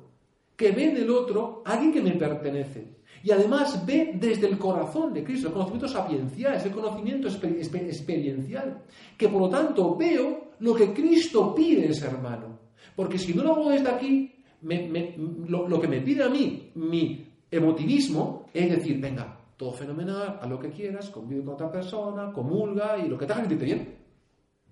[0.57, 2.96] Que ve en el otro alguien que me pertenece.
[3.22, 8.85] Y además ve desde el corazón de Cristo, el conocimiento sapiencial, es el conocimiento experiencial,
[9.18, 12.59] que por lo tanto veo lo que Cristo pide ese hermano.
[12.94, 18.46] Porque si no lo hago desde aquí, lo, que me pide a mí, mi emotivismo,
[18.55, 23.09] es decir, venga, todo fenomenal, a lo que quieras, convive con otra persona, comulga y
[23.09, 23.96] lo que te haga sentirte bien.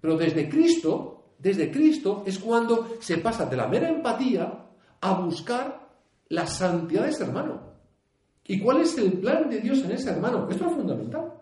[0.00, 4.66] Pero desde Cristo, desde Cristo es cuando se pasa de la mera empatía
[5.00, 5.88] a buscar
[6.28, 7.60] la santidad de ese hermano.
[8.46, 10.48] ¿Y cuál es el plan de Dios en ese hermano?
[10.50, 11.32] Esto es fundamental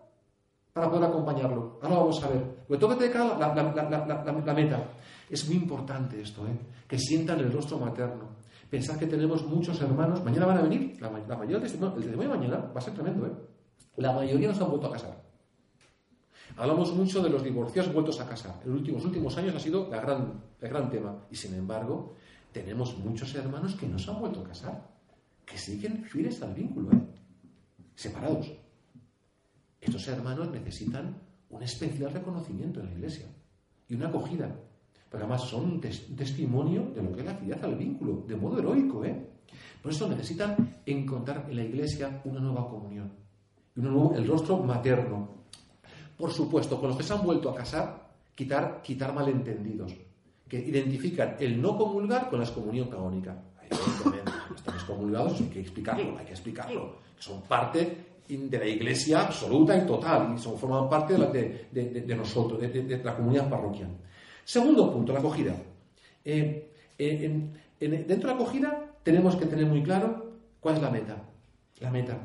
[0.73, 1.79] para poder acompañarlo.
[1.83, 2.65] Ahora vamos a ver.
[2.69, 4.85] Lo tengo que la, la, meta.
[5.29, 6.57] Es muy importante esto, ¿eh?
[6.87, 8.43] que sientan el rostro materno.
[8.71, 12.71] Pensad que tenemos muchos hermanos, mañana van a venir, la, mayoría el testimonio de mañana
[12.75, 13.33] va a ser tremendo, ¿eh?
[13.97, 15.23] La mayoría no se han vuelto a casar.
[16.57, 18.61] Hablamos mucho de los divorciados vueltos a casar.
[18.65, 21.25] En los últimos, últimos años ha sido la gran, el gran tema.
[21.31, 22.15] Y sin embargo,
[22.53, 24.93] tenemos muchos hermanos que no se han vuelto a casar
[25.45, 27.01] que siguen fieles al vínculo, ¿eh?
[27.95, 28.53] separados.
[29.81, 33.27] Estos hermanos necesitan un especial reconocimiento en la iglesia
[33.89, 34.55] y una acogida.
[35.11, 38.59] Pero además son un, testimonio de lo que es la fidelidad al vínculo, de modo
[38.59, 39.05] heroico.
[39.05, 39.27] ¿eh?
[39.83, 43.13] Por eso necesitan encontrar en la iglesia una nueva comunión,
[43.77, 45.42] el rostro materno.
[46.23, 49.93] Por supuesto, con los que se han vuelto a casar, quitar, quitar malentendidos,
[50.49, 53.43] que identifican el no comulgar con la excomunión canónica
[54.55, 56.99] estamos comulgados, hay que explicarlo, hay que explicarlo.
[57.19, 57.97] Son parte
[58.29, 63.51] de la iglesia absoluta y total, y son, forman parte de, nosotros, de, la comunidad
[63.51, 63.91] parroquial.
[64.45, 65.57] Segundo punto, la acogida.
[66.25, 71.17] Eh, eh, dentro de la acogida tenemos que tener muy claro cuál es la meta.
[71.81, 72.17] La meta.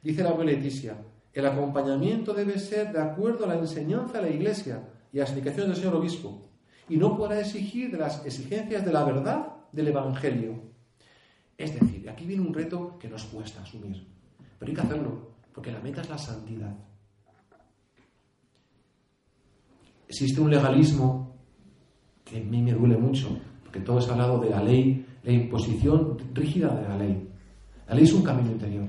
[0.00, 0.96] Dice la abuela Leticia,
[1.36, 5.30] el acompañamiento debe ser de acuerdo a la enseñanza de la iglesia y a las
[5.30, 6.48] indicaciones del señor obispo,
[6.88, 10.54] y no podrá exigir de las exigencias de la verdad del Evangelio.
[11.58, 14.06] Es decir, aquí viene un reto que nos cuesta asumir,
[14.58, 16.74] pero hay que hacerlo, porque la meta es la santidad.
[20.08, 21.36] Existe un legalismo
[22.24, 23.28] que a mí me duele mucho,
[23.62, 27.28] porque todo es hablado de la ley, la imposición rígida de la ley.
[27.86, 28.88] La ley es un camino interior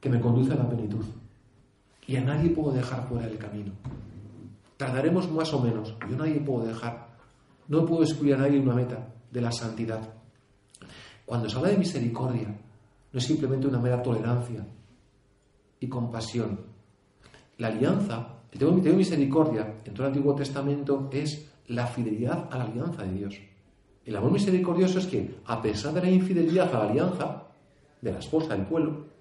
[0.00, 1.04] que me conduce a la plenitud.
[2.08, 3.70] Y a nadie puedo dejar fuera del camino.
[4.78, 5.94] Tardaremos más o menos.
[6.08, 7.06] Yo a nadie puedo dejar.
[7.68, 10.00] No puedo excluir a nadie una meta de la santidad.
[11.26, 12.48] Cuando se habla de misericordia,
[13.12, 14.66] no es simplemente una mera tolerancia
[15.78, 16.60] y compasión.
[17.58, 22.64] La alianza, el tengo, misericordia en todo el Antiguo Testamento es la fidelidad a la
[22.64, 23.34] alianza de Dios.
[24.06, 27.42] El amor misericordioso es que, a pesar de la infidelidad a la alianza
[28.00, 29.17] de la esposa del pueblo,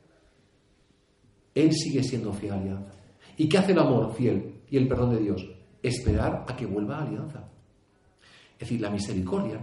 [1.57, 2.91] Él sigue siendo fiel a la alianza.
[3.37, 5.45] ¿Y qué hace el amor fiel y el perdón de Dios?
[5.81, 7.43] Esperar a que vuelva a la alianza.
[8.53, 9.59] Es decir, la misericordia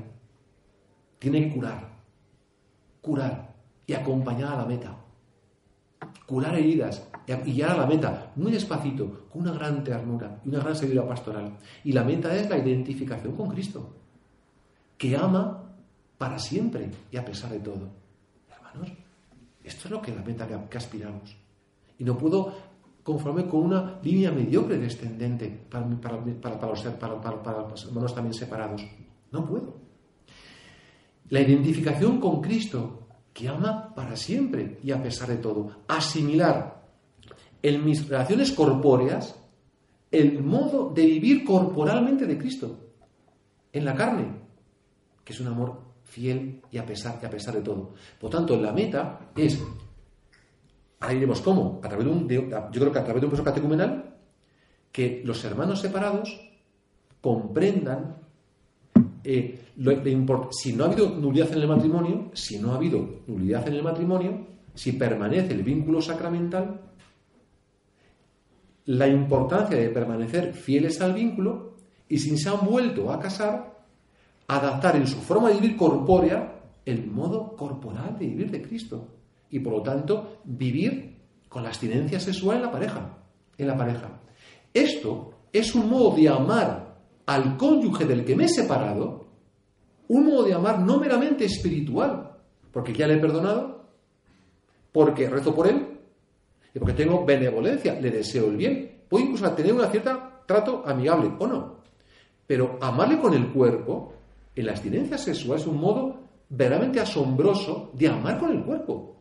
[1.18, 1.88] tiene que curar,
[3.00, 3.54] curar
[3.86, 4.96] y acompañar a la meta.
[6.26, 7.08] Curar heridas
[7.46, 11.06] y llegar a la meta muy despacito, con una gran ternura y una gran sabiduría
[11.06, 11.56] pastoral.
[11.84, 13.94] Y la meta es la identificación con Cristo
[14.98, 15.62] que ama
[16.18, 17.88] para siempre y a pesar de todo.
[18.48, 18.92] Hermanos,
[19.62, 21.36] esto es lo que la meta que, aspiramos.
[21.98, 22.52] Y no puedo
[23.02, 28.82] conforme con una línea mediocre descendente para, para, para, los, para, los hermanos también separados.
[29.30, 29.74] No puedo.
[31.30, 35.70] La identificación con Cristo, que ama para siempre y a pesar de todo.
[35.88, 36.82] Asimilar
[37.62, 39.34] en mis relaciones corpóreas
[40.10, 42.78] el modo de vivir corporalmente de Cristo,
[43.72, 44.26] en la carne,
[45.24, 47.94] que es un amor fiel y a pesar, y a pesar de todo.
[48.20, 49.60] Por tanto, la meta es,
[51.00, 53.44] ahora diremos cómo, a través de un, yo creo que a través de un proceso
[53.44, 54.16] catecumenal,
[54.90, 56.40] que los hermanos separados
[57.20, 58.16] comprendan
[59.24, 59.60] eh,
[60.50, 63.82] si no ha habido nulidad en el matrimonio, si no ha habido nulidad en el
[63.82, 66.80] matrimonio, si permanece el vínculo sacramental,
[68.86, 71.76] la importancia de permanecer fieles al vínculo
[72.08, 73.82] y si se han vuelto a casar,
[74.46, 79.08] adaptar en su forma de vivir corpórea el modo corporal de vivir de Cristo.
[79.54, 81.16] Y por lo tanto, vivir
[81.48, 83.18] con la abstinencia sexual en la pareja.
[83.56, 84.20] En la pareja.
[84.72, 89.28] Esto es un modo de amar al cónyuge del que me he separado,
[90.08, 92.32] un modo de amar no meramente espiritual,
[92.72, 93.84] porque ya le he perdonado,
[94.90, 96.00] porque rezo por él
[96.74, 99.02] y porque tengo benevolencia, le deseo el bien.
[99.08, 101.76] Puedo incluso tener un cierto trato amigable o no.
[102.44, 104.14] Pero amarle con el cuerpo
[104.56, 109.14] en la abstinencia sexual es un modo verdaderamente asombroso de amar con el cuerpo,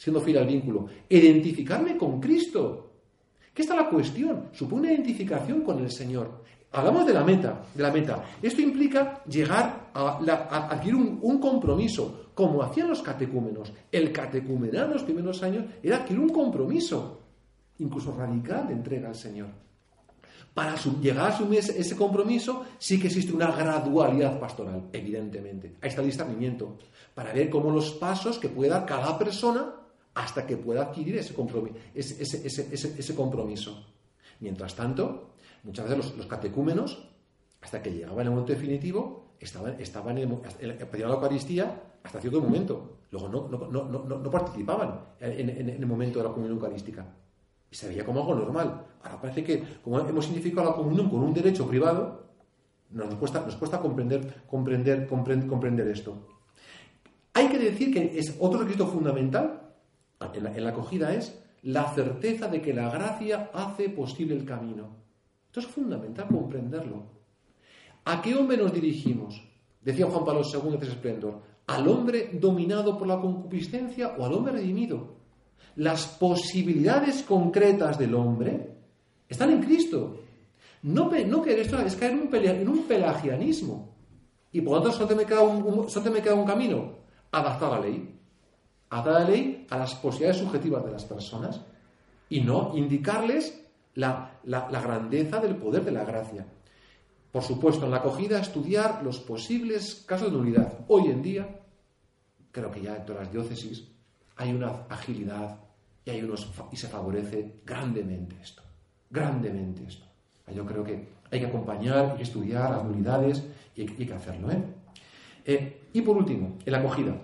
[0.00, 0.86] siendo fiel al vínculo.
[1.10, 2.90] Identificarme con Cristo.
[3.52, 4.48] ¿Qué está la cuestión?
[4.50, 6.42] Supone identificación con el Señor.
[6.72, 8.24] Hablamos de la meta, de la meta.
[8.40, 13.74] Esto implica llegar a, adquirir un, compromiso, como hacían los catecúmenos.
[13.92, 17.20] El catecumenal en los primeros años era adquirir un compromiso,
[17.78, 19.48] incluso radical, de entrega al Señor.
[20.54, 25.76] Para llegar a asumir ese, compromiso, sí que existe una gradualidad pastoral, evidentemente.
[25.82, 26.78] Ahí está el discernimiento,
[27.14, 29.79] para ver cómo los pasos que puede dar cada persona
[30.14, 31.76] hasta que pueda adquirir ese compromiso.
[31.94, 33.86] Ese, compromiso.
[34.40, 37.08] Mientras tanto, muchas veces los, catecúmenos,
[37.60, 42.98] hasta que llegaban el momento definitivo, estaban, estaban en, la Eucaristía hasta cierto momento.
[43.10, 47.06] Luego no, participaban en, en, el momento de la comunión eucarística.
[47.70, 48.86] Y se veía como algo normal.
[49.02, 52.30] Ahora parece que, como hemos significado la comunión con un derecho privado,
[52.90, 56.26] nos cuesta, nos cuesta comprender, comprender, comprender, esto.
[57.34, 59.69] Hay que decir que es otro requisito fundamental
[60.34, 64.96] en la, en acogida es la certeza de que la gracia hace posible el camino.
[65.46, 67.04] Esto es fundamental comprenderlo.
[68.04, 69.42] ¿A qué hombre nos dirigimos?
[69.82, 71.42] Decía Juan Pablo II de Esplendor.
[71.66, 75.20] ¿Al hombre dominado por la concupiscencia o al hombre redimido?
[75.76, 78.76] las posibilidades concretas del hombre
[79.28, 80.20] están en Cristo.
[80.82, 83.94] No, no que esto es caer en un, en un pelagianismo.
[84.52, 86.96] Y por lo tanto, solo me, queda un, me queda un camino,
[87.32, 88.19] la ley.
[88.90, 91.60] Adaptar la ley a las posibilidades subjetivas de las personas
[92.28, 96.46] y no indicarles la, la grandeza del poder de la gracia.
[97.32, 100.80] Por supuesto, en la acogida, estudiar los posibles casos de nulidad.
[100.88, 101.60] Hoy en día,
[102.50, 103.86] creo que ya en todas las diócesis,
[104.36, 105.60] hay una agilidad
[106.04, 108.62] y, hay unos, y se favorece grandemente esto,
[109.08, 110.06] grandemente esto.
[110.52, 113.44] Yo creo que hay que acompañar y estudiar las unidades
[113.76, 114.50] y hay, que hacerlo.
[114.50, 114.64] ¿eh?
[115.44, 115.82] ¿eh?
[115.92, 117.16] y por último, en la acogida,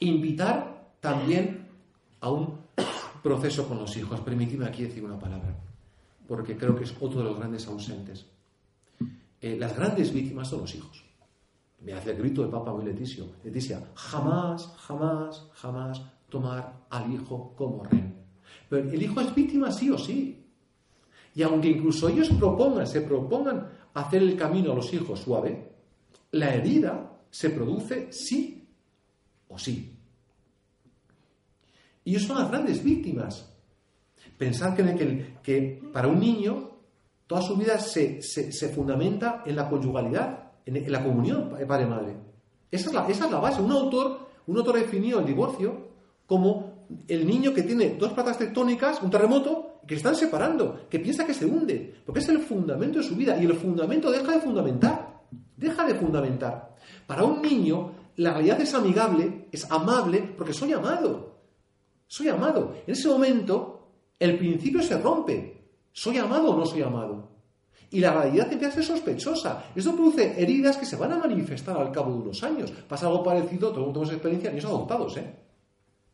[0.00, 0.69] invitar
[1.00, 1.66] también
[2.20, 2.60] a un
[3.22, 4.20] proceso con los hijos.
[4.20, 5.54] Permitidme aquí decir una palabra,
[6.28, 8.26] porque creo que es otro de los grandes ausentes.
[9.40, 11.04] Eh, las grandes víctimas son los hijos.
[11.80, 17.54] Me hace el grito del Papa muy Leticia, Leticia, jamás, jamás, jamás tomar al hijo
[17.56, 18.14] como rey.
[18.68, 20.44] Pero el hijo es víctima sí o sí.
[21.34, 25.72] Y aunque incluso ellos propongan, se propongan hacer el camino a los hijos suave,
[26.32, 28.68] la herida se produce sí
[29.48, 29.99] o sí.
[32.10, 33.48] Y ellos son las grandes víctimas.
[34.36, 36.70] Pensar que, para un niño
[37.28, 38.20] toda su vida se,
[38.74, 42.16] fundamenta en la conyugalidad, en, la comunión padre-madre.
[42.68, 43.62] Esa, es la, esa es la base.
[43.62, 45.86] Un autor, un autor definió el divorcio
[46.26, 51.24] como el niño que tiene dos placas tectónicas, un terremoto, que están separando, que piensa
[51.24, 54.40] que se hunde, porque es el fundamento de su vida y el fundamento deja de
[54.40, 55.20] fundamentar,
[55.56, 56.74] deja de fundamentar.
[57.06, 61.29] Para un niño, la realidad es amigable, es amable, porque soy amado.
[62.10, 62.74] Soy amado.
[62.88, 63.86] En ese momento,
[64.18, 65.62] el principio se rompe.
[65.92, 67.28] ¿Soy amado o no soy amado?
[67.88, 69.66] Y la realidad empieza a ser sospechosa.
[69.76, 72.72] Esto produce heridas que se van a manifestar al cabo de unos años.
[72.88, 75.36] Pasa algo parecido, todos tenemos experiencia, niños adoptados, ¿eh?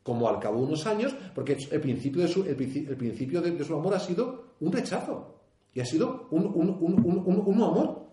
[0.03, 3.75] Como al cabo de unos años, porque el principio de su, el, principio de, su
[3.75, 5.41] amor ha sido un rechazo.
[5.73, 8.07] Y ha sido un, un amor.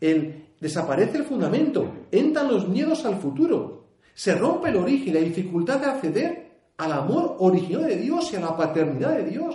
[0.00, 5.80] El, desaparece el fundamento, entran los miedos al futuro, se rompe el origen, la dificultad
[5.80, 6.45] de acceder
[6.76, 9.54] al amor original de Dios y a la paternidad de Dios.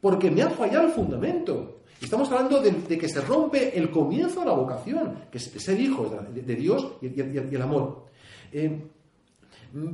[0.00, 1.80] Porque me ha fallado el fundamento.
[2.00, 6.10] Estamos hablando de, que se rompe el comienzo de la vocación, que es ser hijos
[6.34, 8.06] de, Dios y, el amor.
[8.52, 8.86] Eh,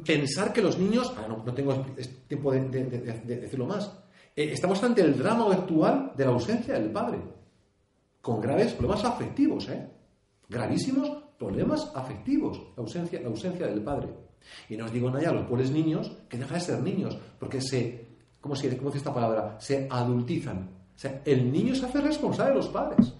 [0.04, 1.74] pensar que los niños, ah, no, tengo
[2.26, 2.60] tiempo de,
[3.24, 3.92] decirlo más,
[4.34, 7.18] eh, estamos ante el drama actual de la ausencia del padre
[8.20, 9.88] con graves problemas afectivos, ¿eh?
[10.48, 14.08] Gravísimos problemas afectivos, ausencia, la ausencia del padre.
[14.68, 18.06] Y no os digo nada los pobres niños que dejan de ser niños, porque se,
[18.40, 19.56] ¿cómo se dice esta palabra?
[19.60, 20.68] Se adultizan.
[20.94, 23.14] O sea, el niño se hace responsable de los padres,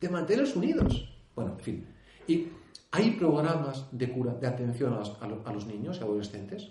[0.00, 1.08] de mantenerlos unidos.
[1.34, 1.86] Bueno, en fin.
[2.26, 2.48] Y
[2.90, 6.70] hay programas de cura, de atención a los, a los niños y adolescentes.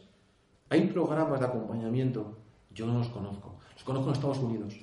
[0.69, 2.38] Hay programas de acompañamiento.
[2.73, 3.57] Yo no los conozco.
[3.73, 4.75] Los conozco en Estados Unidos.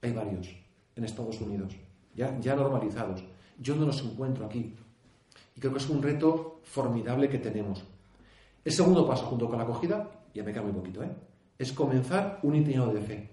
[0.00, 0.48] Hay varios
[0.96, 1.76] en Estados Unidos
[2.14, 3.24] ya, normalizados.
[3.58, 4.74] Yo no los encuentro aquí.
[5.56, 7.84] Y creo que es un reto formidable que tenemos.
[8.64, 11.10] El segundo paso, junto con la acogida, ya me queda muy poquito, ¿eh?
[11.58, 13.30] es comenzar un itinerario de fe.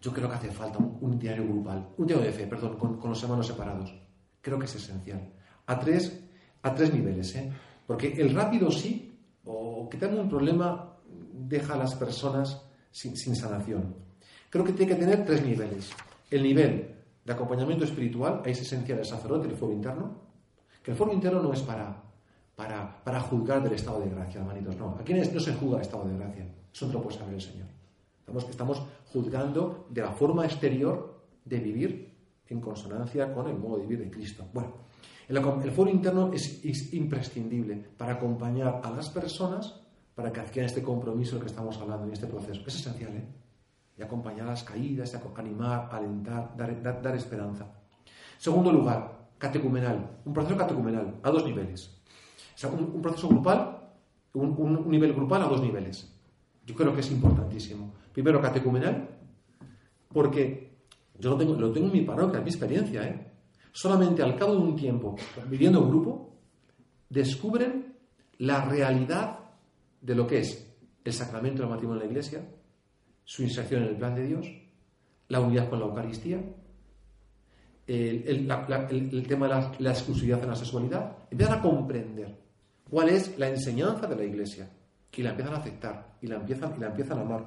[0.00, 3.22] Yo creo que hace falta un, itinerario grupal, un itinerario de fe, perdón, con, los
[3.22, 3.94] hermanos separados.
[4.40, 5.32] Creo que es esencial.
[5.66, 6.20] A tres,
[6.62, 7.50] a tres niveles, ¿eh?
[7.86, 13.94] Porque el rápido sí, o quitarme un problema, deja a las personas sin, sanación.
[14.48, 15.90] Creo que tiene que tener tres niveles.
[16.30, 20.22] El nivel de acompañamiento espiritual, ahí es esencial el sacerdote, el foro interno,
[20.82, 22.09] que el foro interno no es para,
[22.60, 24.94] para, para juzgar del estado de gracia, hermanitos, no.
[25.00, 27.68] Aquí no se juzga el estado de gracia, eso no lo puede saber el Señor.
[28.18, 32.14] Estamos, estamos juzgando de la forma exterior de vivir
[32.48, 34.44] en consonancia con el modo de vivir de Cristo.
[34.52, 34.74] Bueno,
[35.26, 39.80] el, foro interno es, es, imprescindible para acompañar a las personas
[40.14, 42.60] para que adquieran este compromiso del que estamos hablando en este proceso.
[42.66, 43.24] Es esencial, ¿eh?
[43.96, 47.72] y acompañar las caídas, animar, alentar, dar, esperanza.
[48.36, 51.99] Segundo lugar, catecumenal, un proceso catecumenal a dos niveles.
[52.60, 53.88] Sea, un, proceso grupal,
[54.34, 56.14] un, nivel grupal a dos niveles.
[56.66, 57.94] Yo creo que es importantísimo.
[58.12, 59.08] Primero, catecumenal,
[60.12, 60.70] porque
[61.18, 63.08] yo lo tengo, lo tengo en mi parroquia, en mi experiencia.
[63.08, 63.32] ¿eh?
[63.72, 65.16] Solamente al cabo de un tiempo,
[65.48, 66.34] viviendo en grupo,
[67.08, 67.96] descubren
[68.36, 69.38] la realidad
[70.02, 70.70] de lo que es
[71.02, 72.46] el sacramento del matrimonio en la iglesia,
[73.24, 74.46] su inserción en el plan de Dios,
[75.28, 76.44] la unidad con la Eucaristía,
[77.86, 82.49] el, tema de la, exclusividad en la sexualidad, empiezan a comprender
[82.90, 84.68] cuál es la enseñanza de la Iglesia
[85.20, 87.46] y la empiezan a aceptar y la empiezan, y la empiezan a amar.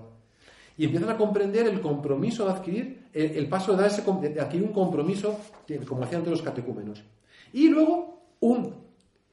[0.78, 4.02] Y empiezan a comprender el compromiso de adquirir, el, paso de, dar ese,
[4.40, 5.40] adquirir un compromiso,
[5.88, 7.04] como hacían todos los catecúmenos.
[7.52, 8.74] Y luego un,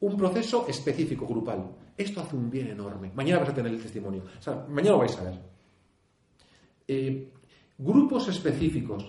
[0.00, 1.70] un proceso específico, grupal.
[1.96, 3.10] Esto hace un bien enorme.
[3.14, 4.22] Mañana vais a tener el testimonio.
[4.68, 5.34] Mañana lo vais a ver.
[6.88, 7.32] Eh,
[7.78, 9.04] grupos específicos,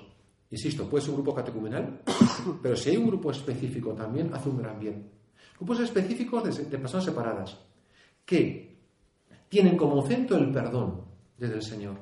[0.50, 2.02] insisto, puede ser un grupo catecumenal,
[2.62, 5.21] pero si hay un grupo específico también hace un gran bien.
[5.62, 7.56] Grupos específicos de, personas separadas
[8.26, 8.80] que
[9.48, 11.02] tienen como centro el perdón
[11.38, 11.98] desde el Señor.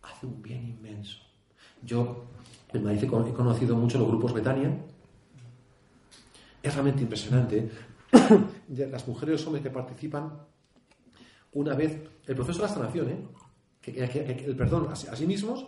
[0.00, 1.18] Hace un bien inmenso.
[1.82, 2.24] Yo
[2.72, 4.74] en Madrid he conocido mucho los grupos Betania.
[6.62, 7.70] Es realmente impresionante.
[8.68, 10.40] Las mujeres y los hombres que participan,
[11.52, 13.26] una vez, el proceso de la sanación, ¿eh?
[13.82, 15.66] que, el perdón a, sí mismos,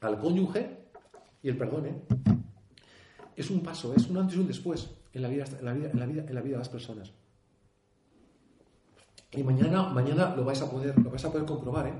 [0.00, 0.88] al cónyuge
[1.44, 1.86] y el perdón.
[1.86, 1.94] ¿eh?
[3.36, 5.90] Es un paso, es un antes y un después en la vida, en la vida,
[5.90, 7.12] en la vida, en la vida de las personas.
[9.30, 11.86] Y mañana, mañana lo vais a poder, lo vais a poder comprobar.
[11.86, 11.94] ¿eh?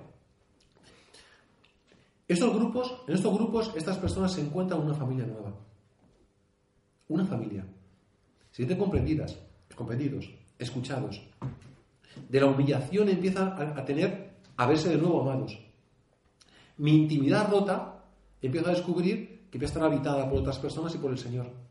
[2.28, 5.52] Estos grupos, en estos grupos, estas personas se encuentran una familia nueva.
[7.08, 7.64] Una familia.
[8.50, 9.36] Se sienten comprendidas,
[9.74, 11.22] comprendidos, escuchados.
[12.28, 15.58] De la humillación empiezan a tener a verse de nuevo amados.
[16.78, 18.04] Mi intimidad rota,
[18.40, 21.63] empiezo a descubrir que empieza a estar habitada por otras personas y por el Señor.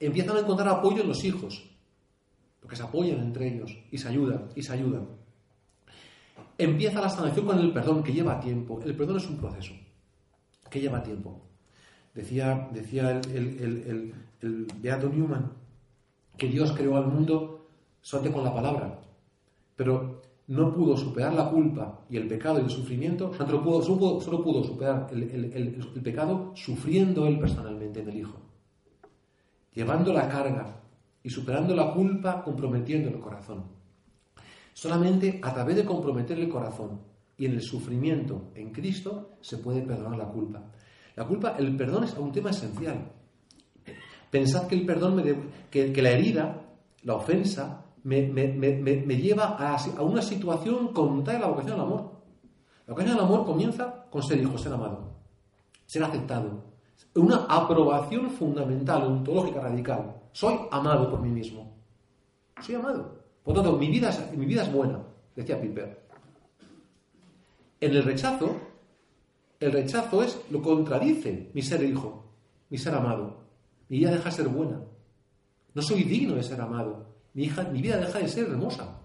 [0.00, 1.62] Empiezan a encontrar apoyo en los hijos,
[2.58, 5.06] porque se apoyan entre ellos y se ayudan, y se ayudan.
[6.56, 8.80] empieza la sanación con el perdón, que lleva tiempo.
[8.84, 9.74] El perdón es un proceso,
[10.70, 11.40] que lleva tiempo.
[12.14, 15.52] Decía, decía el, el, Beato Newman
[16.36, 17.68] que Dios creó al mundo
[18.00, 19.00] solamente con la palabra,
[19.76, 23.82] pero no pudo superar la culpa y el pecado y el sufrimiento, solo pudo,
[24.20, 28.36] solo pudo, superar el, pecado sufriendo él personalmente en el Hijo,
[29.72, 30.80] llevando la carga
[31.22, 33.64] y superando la culpa, comprometiendo el corazón.
[34.72, 37.00] Solamente a través de comprometer el corazón
[37.36, 40.62] y en el sufrimiento en Cristo se puede perdonar la culpa.
[41.16, 43.12] La culpa, el perdón es un tema esencial.
[44.30, 45.34] Pensad que el perdón, me
[45.70, 46.62] que, la herida,
[47.02, 48.26] la ofensa, me,
[49.16, 52.12] lleva a, una situación contraria a la vocación al amor.
[52.86, 55.16] La vocación al amor comienza con ser hijo, ser amado,
[55.84, 56.69] ser aceptado.
[57.14, 60.14] Una aprobación fundamental, ontológica, radical.
[60.32, 61.72] Soy amado por mí mismo.
[62.60, 63.20] Soy amado.
[63.42, 65.02] Por lo tanto, mi vida es, mi vida es buena,
[65.34, 66.00] decía Piper.
[67.80, 68.56] En el rechazo,
[69.58, 72.24] el rechazo es lo contradice mi ser hijo,
[72.68, 73.40] mi ser amado.
[73.88, 74.80] Mi vida deja de ser buena.
[75.74, 78.98] No soy digno de ser amado mi, hija, mi vida deja de ser hermosa.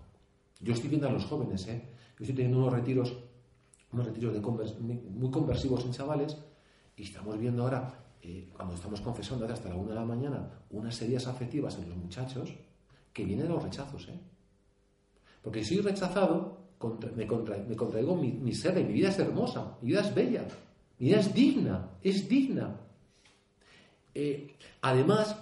[0.59, 1.81] Yo estoy viendo a los jóvenes, ¿eh?
[2.17, 3.13] Yo estoy teniendo unos retiros,
[3.91, 6.37] unos retiros de muy conversivos en chavales,
[6.97, 10.95] y estamos viendo ahora, eh, cuando estamos confesando hasta la una de la mañana, unas
[10.95, 12.53] serias afectivas en los muchachos
[13.11, 14.19] que vienen de los rechazos, ¿eh?
[15.41, 16.57] Porque si soy rechazado,
[17.15, 20.47] me, contraigo mi, mi ser, mi vida es hermosa, mi vida es bella,
[20.97, 22.75] mi vida es digna, es digna.
[24.13, 25.37] Eh, además,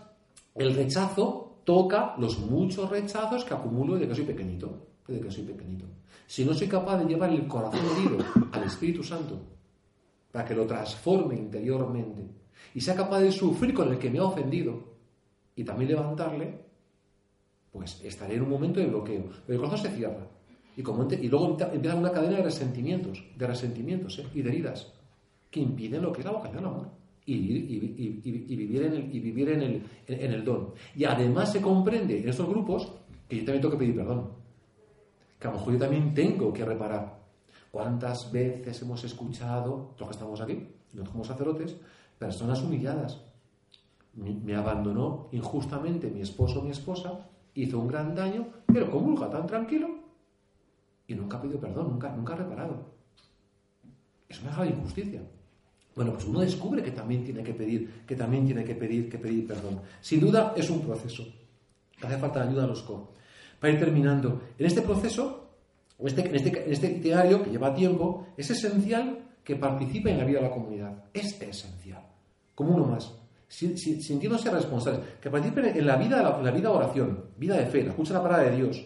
[0.55, 4.87] el rechazo toca los muchos rechazos que acumulo desde que soy pequeñito.
[5.07, 5.85] Desde que soy pequeñito.
[6.27, 8.17] Si no soy capaz de llevar el corazón herido
[8.51, 9.52] al Espíritu Santo
[10.33, 12.23] para que lo transforme interiormente
[12.73, 14.83] y sea capaz de sufrir con el que me ha ofendido
[15.55, 16.57] y también levantarle,
[17.71, 19.25] pues estaré en un momento de bloqueo.
[19.45, 20.27] Pero el corazón se cierra.
[20.75, 24.25] Y, como, y luego empieza una cadena de resentimientos, de resentimientos ¿eh?
[24.33, 24.91] y de heridas
[25.51, 26.87] que impiden lo que es la vocación al amor
[27.27, 30.73] y, vivir, en el, y vivir en el, en el don.
[30.95, 32.91] Y además se comprende en estos grupos
[33.29, 34.31] que yo también tengo que pedir perdón.
[35.39, 37.22] Que a lo mejor yo también tengo que reparar.
[37.73, 40.63] ¿Cuántas veces hemos escuchado, los que estamos aquí,
[40.93, 41.75] los como sacerdotes,
[42.19, 43.19] personas humilladas?
[44.13, 49.47] Me, abandonó injustamente mi esposo o mi esposa, hizo un gran daño, pero comulga tan
[49.47, 49.89] tranquilo
[51.07, 52.93] y nunca pedido perdón, nunca, nunca ha reparado.
[54.29, 55.23] Es una grave injusticia.
[55.95, 59.17] Bueno, pues uno descubre que también tiene que pedir, que también tiene que pedir, que
[59.17, 59.81] pedir perdón.
[59.99, 61.25] Sin duda es un proceso.
[62.03, 63.13] Hace falta ayuda a los co.
[63.59, 65.42] Para ir terminando, en este proceso,
[66.07, 70.25] este, en este, en este itinerario que lleva tiempo, es esencial que participe en la
[70.25, 71.03] vida de la comunidad.
[71.13, 72.05] Es esencial.
[72.55, 73.13] Como uno más.
[73.47, 74.99] Sintiéndose responsable.
[75.21, 78.13] Que participe en la vida, en la vida de oración, vida de fe, la escucha
[78.13, 78.85] la palabra de Dios.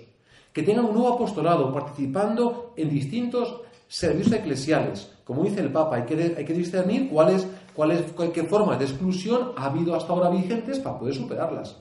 [0.52, 5.14] Que tengan un nuevo apostolado, participando en distintos servicios eclesiales.
[5.24, 8.02] Como dice el Papa, hay que, hay que discernir cuáles, cuáles,
[8.34, 11.78] qué formas de exclusión ha habido hasta ahora vigentes para poder superarlas.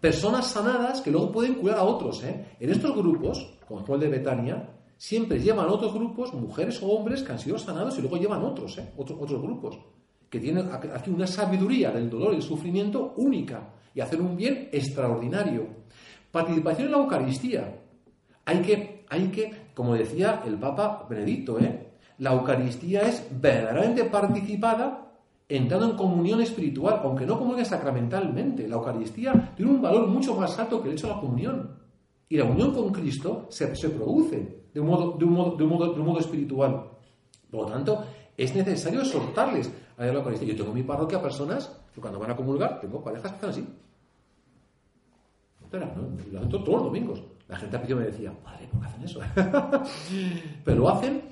[0.00, 2.22] Personas sanadas que luego pueden curar a otros.
[2.24, 2.56] ¿eh?
[2.60, 7.32] En estos grupos, como el de Betania, siempre llevan otros grupos, mujeres o hombres que
[7.32, 8.92] han sido sanados y luego llevan otros, ¿eh?
[8.96, 9.78] otros, otros grupos,
[10.28, 14.68] que tienen aquí una sabiduría del dolor y el sufrimiento única y hacer un bien
[14.72, 15.66] extraordinario.
[16.30, 17.80] Participación en la Eucaristía.
[18.44, 21.88] Hay que, hay que como decía el Papa Benedicto, ¿eh?
[22.18, 25.05] la Eucaristía es verdaderamente participada
[25.48, 28.66] entrando en comunión espiritual, aunque no comulgue sacramentalmente.
[28.66, 31.70] La Eucaristía tiene un valor mucho más alto que el hecho de la comunión.
[32.28, 36.90] Y la unión con Cristo se, produce de un, modo, espiritual.
[37.50, 38.04] Por lo tanto,
[38.36, 40.48] es necesario exhortarles a la Eucaristía.
[40.48, 43.50] Yo tengo en mi parroquia personas que cuando van a comulgar, tengo parejas que están
[43.50, 43.66] así.
[45.62, 46.08] Espera, ¿no?
[46.32, 47.22] Lo hacen todos los domingos.
[47.48, 49.20] La gente al principio me decía, padre, ¿por qué hacen eso?
[50.64, 51.22] Pero lo hacen,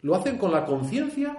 [0.00, 1.36] lo hacen con la conciencia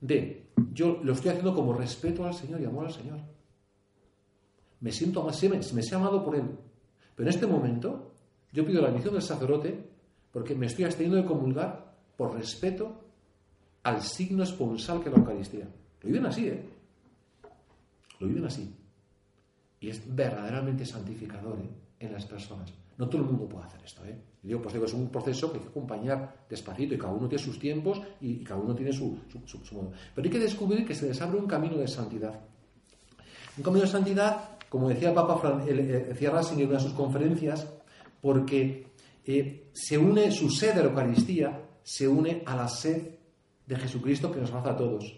[0.00, 3.18] de, yo lo estoy haciendo como respeto al Señor y amor al Señor.
[4.80, 6.48] Me siento más, me, me sé amado por Él.
[7.14, 8.12] Pero en este momento,
[8.52, 9.88] yo pido la bendición del sacerdote
[10.32, 13.04] porque me estoy absteniendo de comulgar por respeto
[13.82, 15.68] al signo esponsal que es la Eucaristía.
[16.00, 16.68] Lo viven así, ¿eh?
[18.20, 18.74] Lo viven así.
[19.80, 21.68] Y es verdaderamente santificador ¿eh?
[22.00, 22.72] en las personas.
[22.98, 24.04] No todo el mundo puede hacer esto.
[24.04, 24.18] ¿eh?
[24.42, 27.58] Pues digo, es un proceso que hay que acompañar despacito y cada uno tiene sus
[27.58, 29.18] tiempos y, cada uno tiene su,
[29.72, 29.92] modo.
[30.14, 32.40] Pero hay que descubrir que se les abre un camino de santidad.
[33.56, 37.68] Un camino de santidad, como decía el Papa Ratzinger en una de sus conferencias,
[38.20, 38.88] porque
[39.24, 43.14] eh, se une su sed de la Eucaristía, se une a la sed
[43.64, 45.14] de Jesucristo que nos abraza a todos.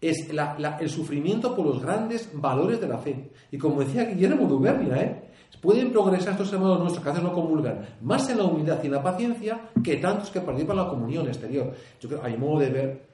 [0.00, 3.30] es el sufrimiento por los grandes valores de la fe.
[3.52, 5.23] Y como decía Guillermo Duvernia, ¿eh?
[5.60, 8.86] Pueden progresar estos hermanos nuestros que a veces no comulgan más en la humildad y
[8.86, 11.72] en la paciencia que tantos que participan en la comunión exterior.
[12.00, 13.06] Yo creo, a mi modo de ver,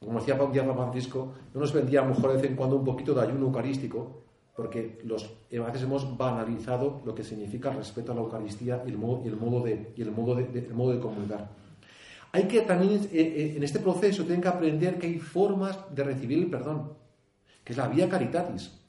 [0.00, 2.84] como decía Papa Francisco, no nos vendría a lo mejor de vez en cuando un
[2.84, 4.22] poquito de ayuno eucarístico,
[4.56, 8.90] porque los, a veces hemos banalizado lo que significa el respeto a la Eucaristía y
[8.90, 11.50] el modo, y el modo, de, y el modo, de, el modo de comulgar.
[12.32, 16.04] Hay que también, eh, eh, en este proceso, tienen que aprender que hay formas de
[16.04, 16.92] recibir el perdón,
[17.62, 18.80] que es la vía caritatis,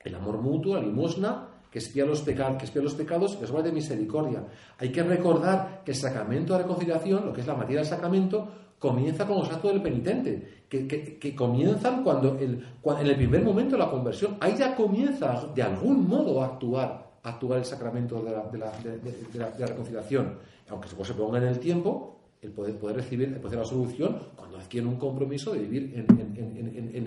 [0.00, 3.64] el amor mutuo, la limosna, que espía los, pecados, que espía los pecados y es
[3.64, 4.44] de misericordia.
[4.78, 8.46] Hay que recordar que el sacramento de reconciliación, lo que es la materia del sacramento,
[8.78, 13.82] comienza con los actos del penitente, que, comienzan cuando, el, en el primer momento de
[13.82, 14.36] la conversión.
[14.40, 20.34] Ahí ya comienza de algún modo a actuar, actuar el sacramento de la, reconciliación.
[20.68, 24.58] Aunque se ponga en el tiempo, el poder, poder recibir, el poder la solución cuando
[24.58, 26.04] adquieren un compromiso de vivir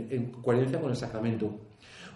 [0.10, 1.52] en, coherencia con el sacramento.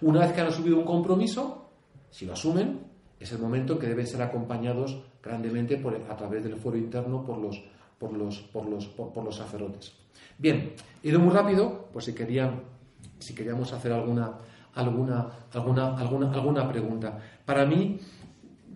[0.00, 1.69] Una vez que han asumido un compromiso,
[2.10, 2.80] si lo asumen,
[3.18, 7.38] es el momento que deben ser acompañados grandemente por, a través del foro interno por
[7.38, 7.62] los,
[7.98, 9.92] por los, por los, por, los sacerdotes.
[10.38, 12.62] Bien, ido muy rápido, pues si querían,
[13.18, 14.32] si queríamos hacer alguna,
[14.74, 17.18] alguna, alguna, alguna, alguna pregunta.
[17.44, 17.98] Para mí,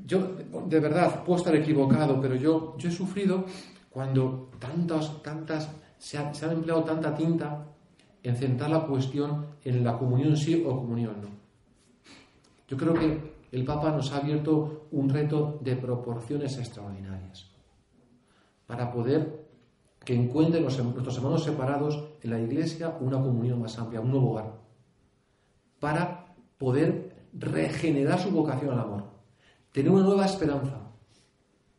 [0.06, 3.46] yo de verdad puedo estar equivocado, pero yo, yo he sufrido
[3.88, 7.64] cuando tantas, tantas, se ha, empleado tanta tinta
[8.22, 11.43] en centrar la cuestión en la comunión sí o comunión no.
[12.68, 17.50] Yo creo que el Papa nos ha abierto un reto de proporciones extraordinarias
[18.66, 19.44] para poder
[20.04, 24.52] que encuentren nuestros hermanos separados en la Iglesia una comunión más amplia, un nuevo hogar,
[25.80, 29.04] para poder regenerar su vocación al amor,
[29.72, 30.84] tener una nueva esperanza,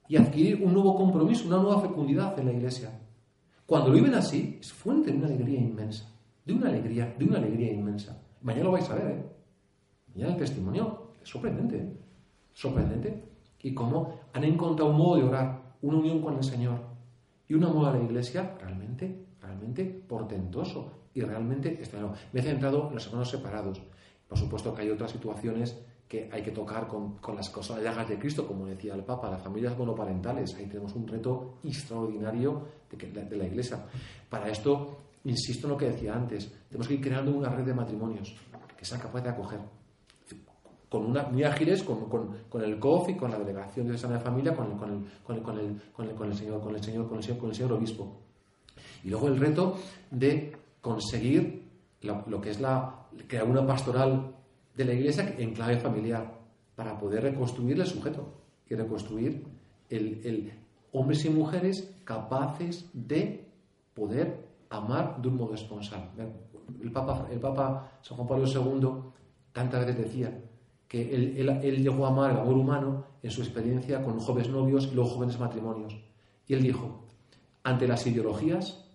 [0.08, 2.92] y adquirir un nuevo compromiso, una nueva fecundidad en la iglesia.
[3.66, 6.12] Cuando lo viven así, es fuente de una alegría inmensa,
[6.46, 8.22] de una alegría, de una alegría inmensa.
[8.42, 9.35] Mañana lo vais a ver, ¿eh?
[10.16, 11.86] Mañana el testimonio es sorprendente,
[12.54, 13.24] sorprendente.
[13.62, 16.80] Y cómo han encontrado un modo de orar, una unión con el Señor
[17.48, 22.14] y un amor a la iglesia realmente, realmente portentoso y realmente extraño.
[22.32, 23.82] Me he centrado en los hermanos separados.
[24.28, 28.20] Por supuesto que hay otras situaciones que hay que tocar con, las cosas, llagas de
[28.20, 30.56] Cristo, como decía el Papa, las familias monoparentales.
[30.56, 33.84] Ahí tenemos un reto extraordinario de, la Iglesia.
[34.30, 37.74] Para esto, insisto en lo que decía antes, tenemos que ir creando una red de
[37.74, 38.36] matrimonios
[38.78, 39.60] que sean capaces de acoger.
[40.90, 44.20] Con una, muy ágiles con, con, el COF y con la delegación de Sana de
[44.20, 47.52] Familia, con el, con, el, con, el, con, el, señor, con el con el con
[47.52, 48.22] el obispo.
[49.04, 49.78] Y luego el reto
[50.12, 51.66] de conseguir
[52.02, 54.36] lo, que es la crear una pastoral
[54.76, 56.40] de la Iglesia en clave familiar
[56.76, 59.44] para poder reconstruir el sujeto y reconstruir
[59.90, 60.54] el,
[60.92, 63.48] hombres y mujeres capaces de
[63.94, 66.12] poder amar de un modo esponsal.
[66.82, 69.12] El Papa, el Papa San Juan Pablo II
[69.54, 70.42] tantas veces decía
[70.96, 74.96] que él, llegó a amar el amor humano en su experiencia con jóvenes novios y
[74.96, 75.94] los jóvenes matrimonios.
[76.48, 77.04] Y él dijo,
[77.64, 78.86] ante las ideologías,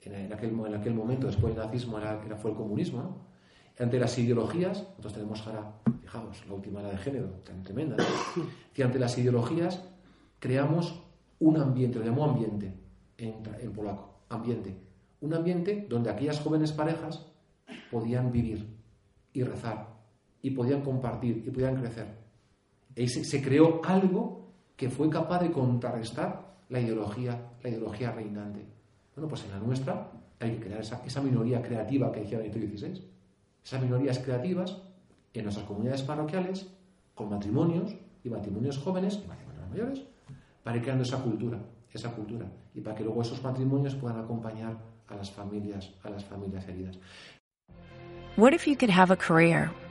[0.00, 3.30] en aquel, en aquel momento, después del nazismo era, fue el comunismo, ¿no?
[3.78, 7.96] ante las ideologías, nosotros tenemos ahora, fijaos, la última la de género, tan tremenda,
[8.72, 9.82] que ante las ideologías
[10.38, 10.98] creamos
[11.40, 12.72] un ambiente, lo llamo ambiente
[13.18, 14.74] en, polaco, ambiente.
[15.20, 17.26] Un ambiente donde aquellas jóvenes parejas
[17.90, 18.66] podían vivir
[19.34, 19.89] y rezar,
[20.42, 22.06] y podían compartir, y podían crecer.
[22.96, 28.66] Y se, creó algo que fue capaz de contrarrestar la ideología, la ideología reinante.
[29.14, 32.58] Bueno, pues en la nuestra hay que crear esa, esa minoría creativa que decía Benito
[32.58, 33.10] XVI
[33.64, 34.76] esas minorías creativas
[35.32, 36.66] en nuestras comunidades parroquiales,
[37.14, 40.02] con matrimonios y matrimonios jóvenes y matrimonios mayores,
[40.62, 41.58] para ir creando esa cultura,
[41.92, 44.78] esa cultura, y para que luego esos matrimonios puedan acompañar
[45.08, 46.98] a las familias, a las familias heridas.
[48.36, 49.70] What if you could have a career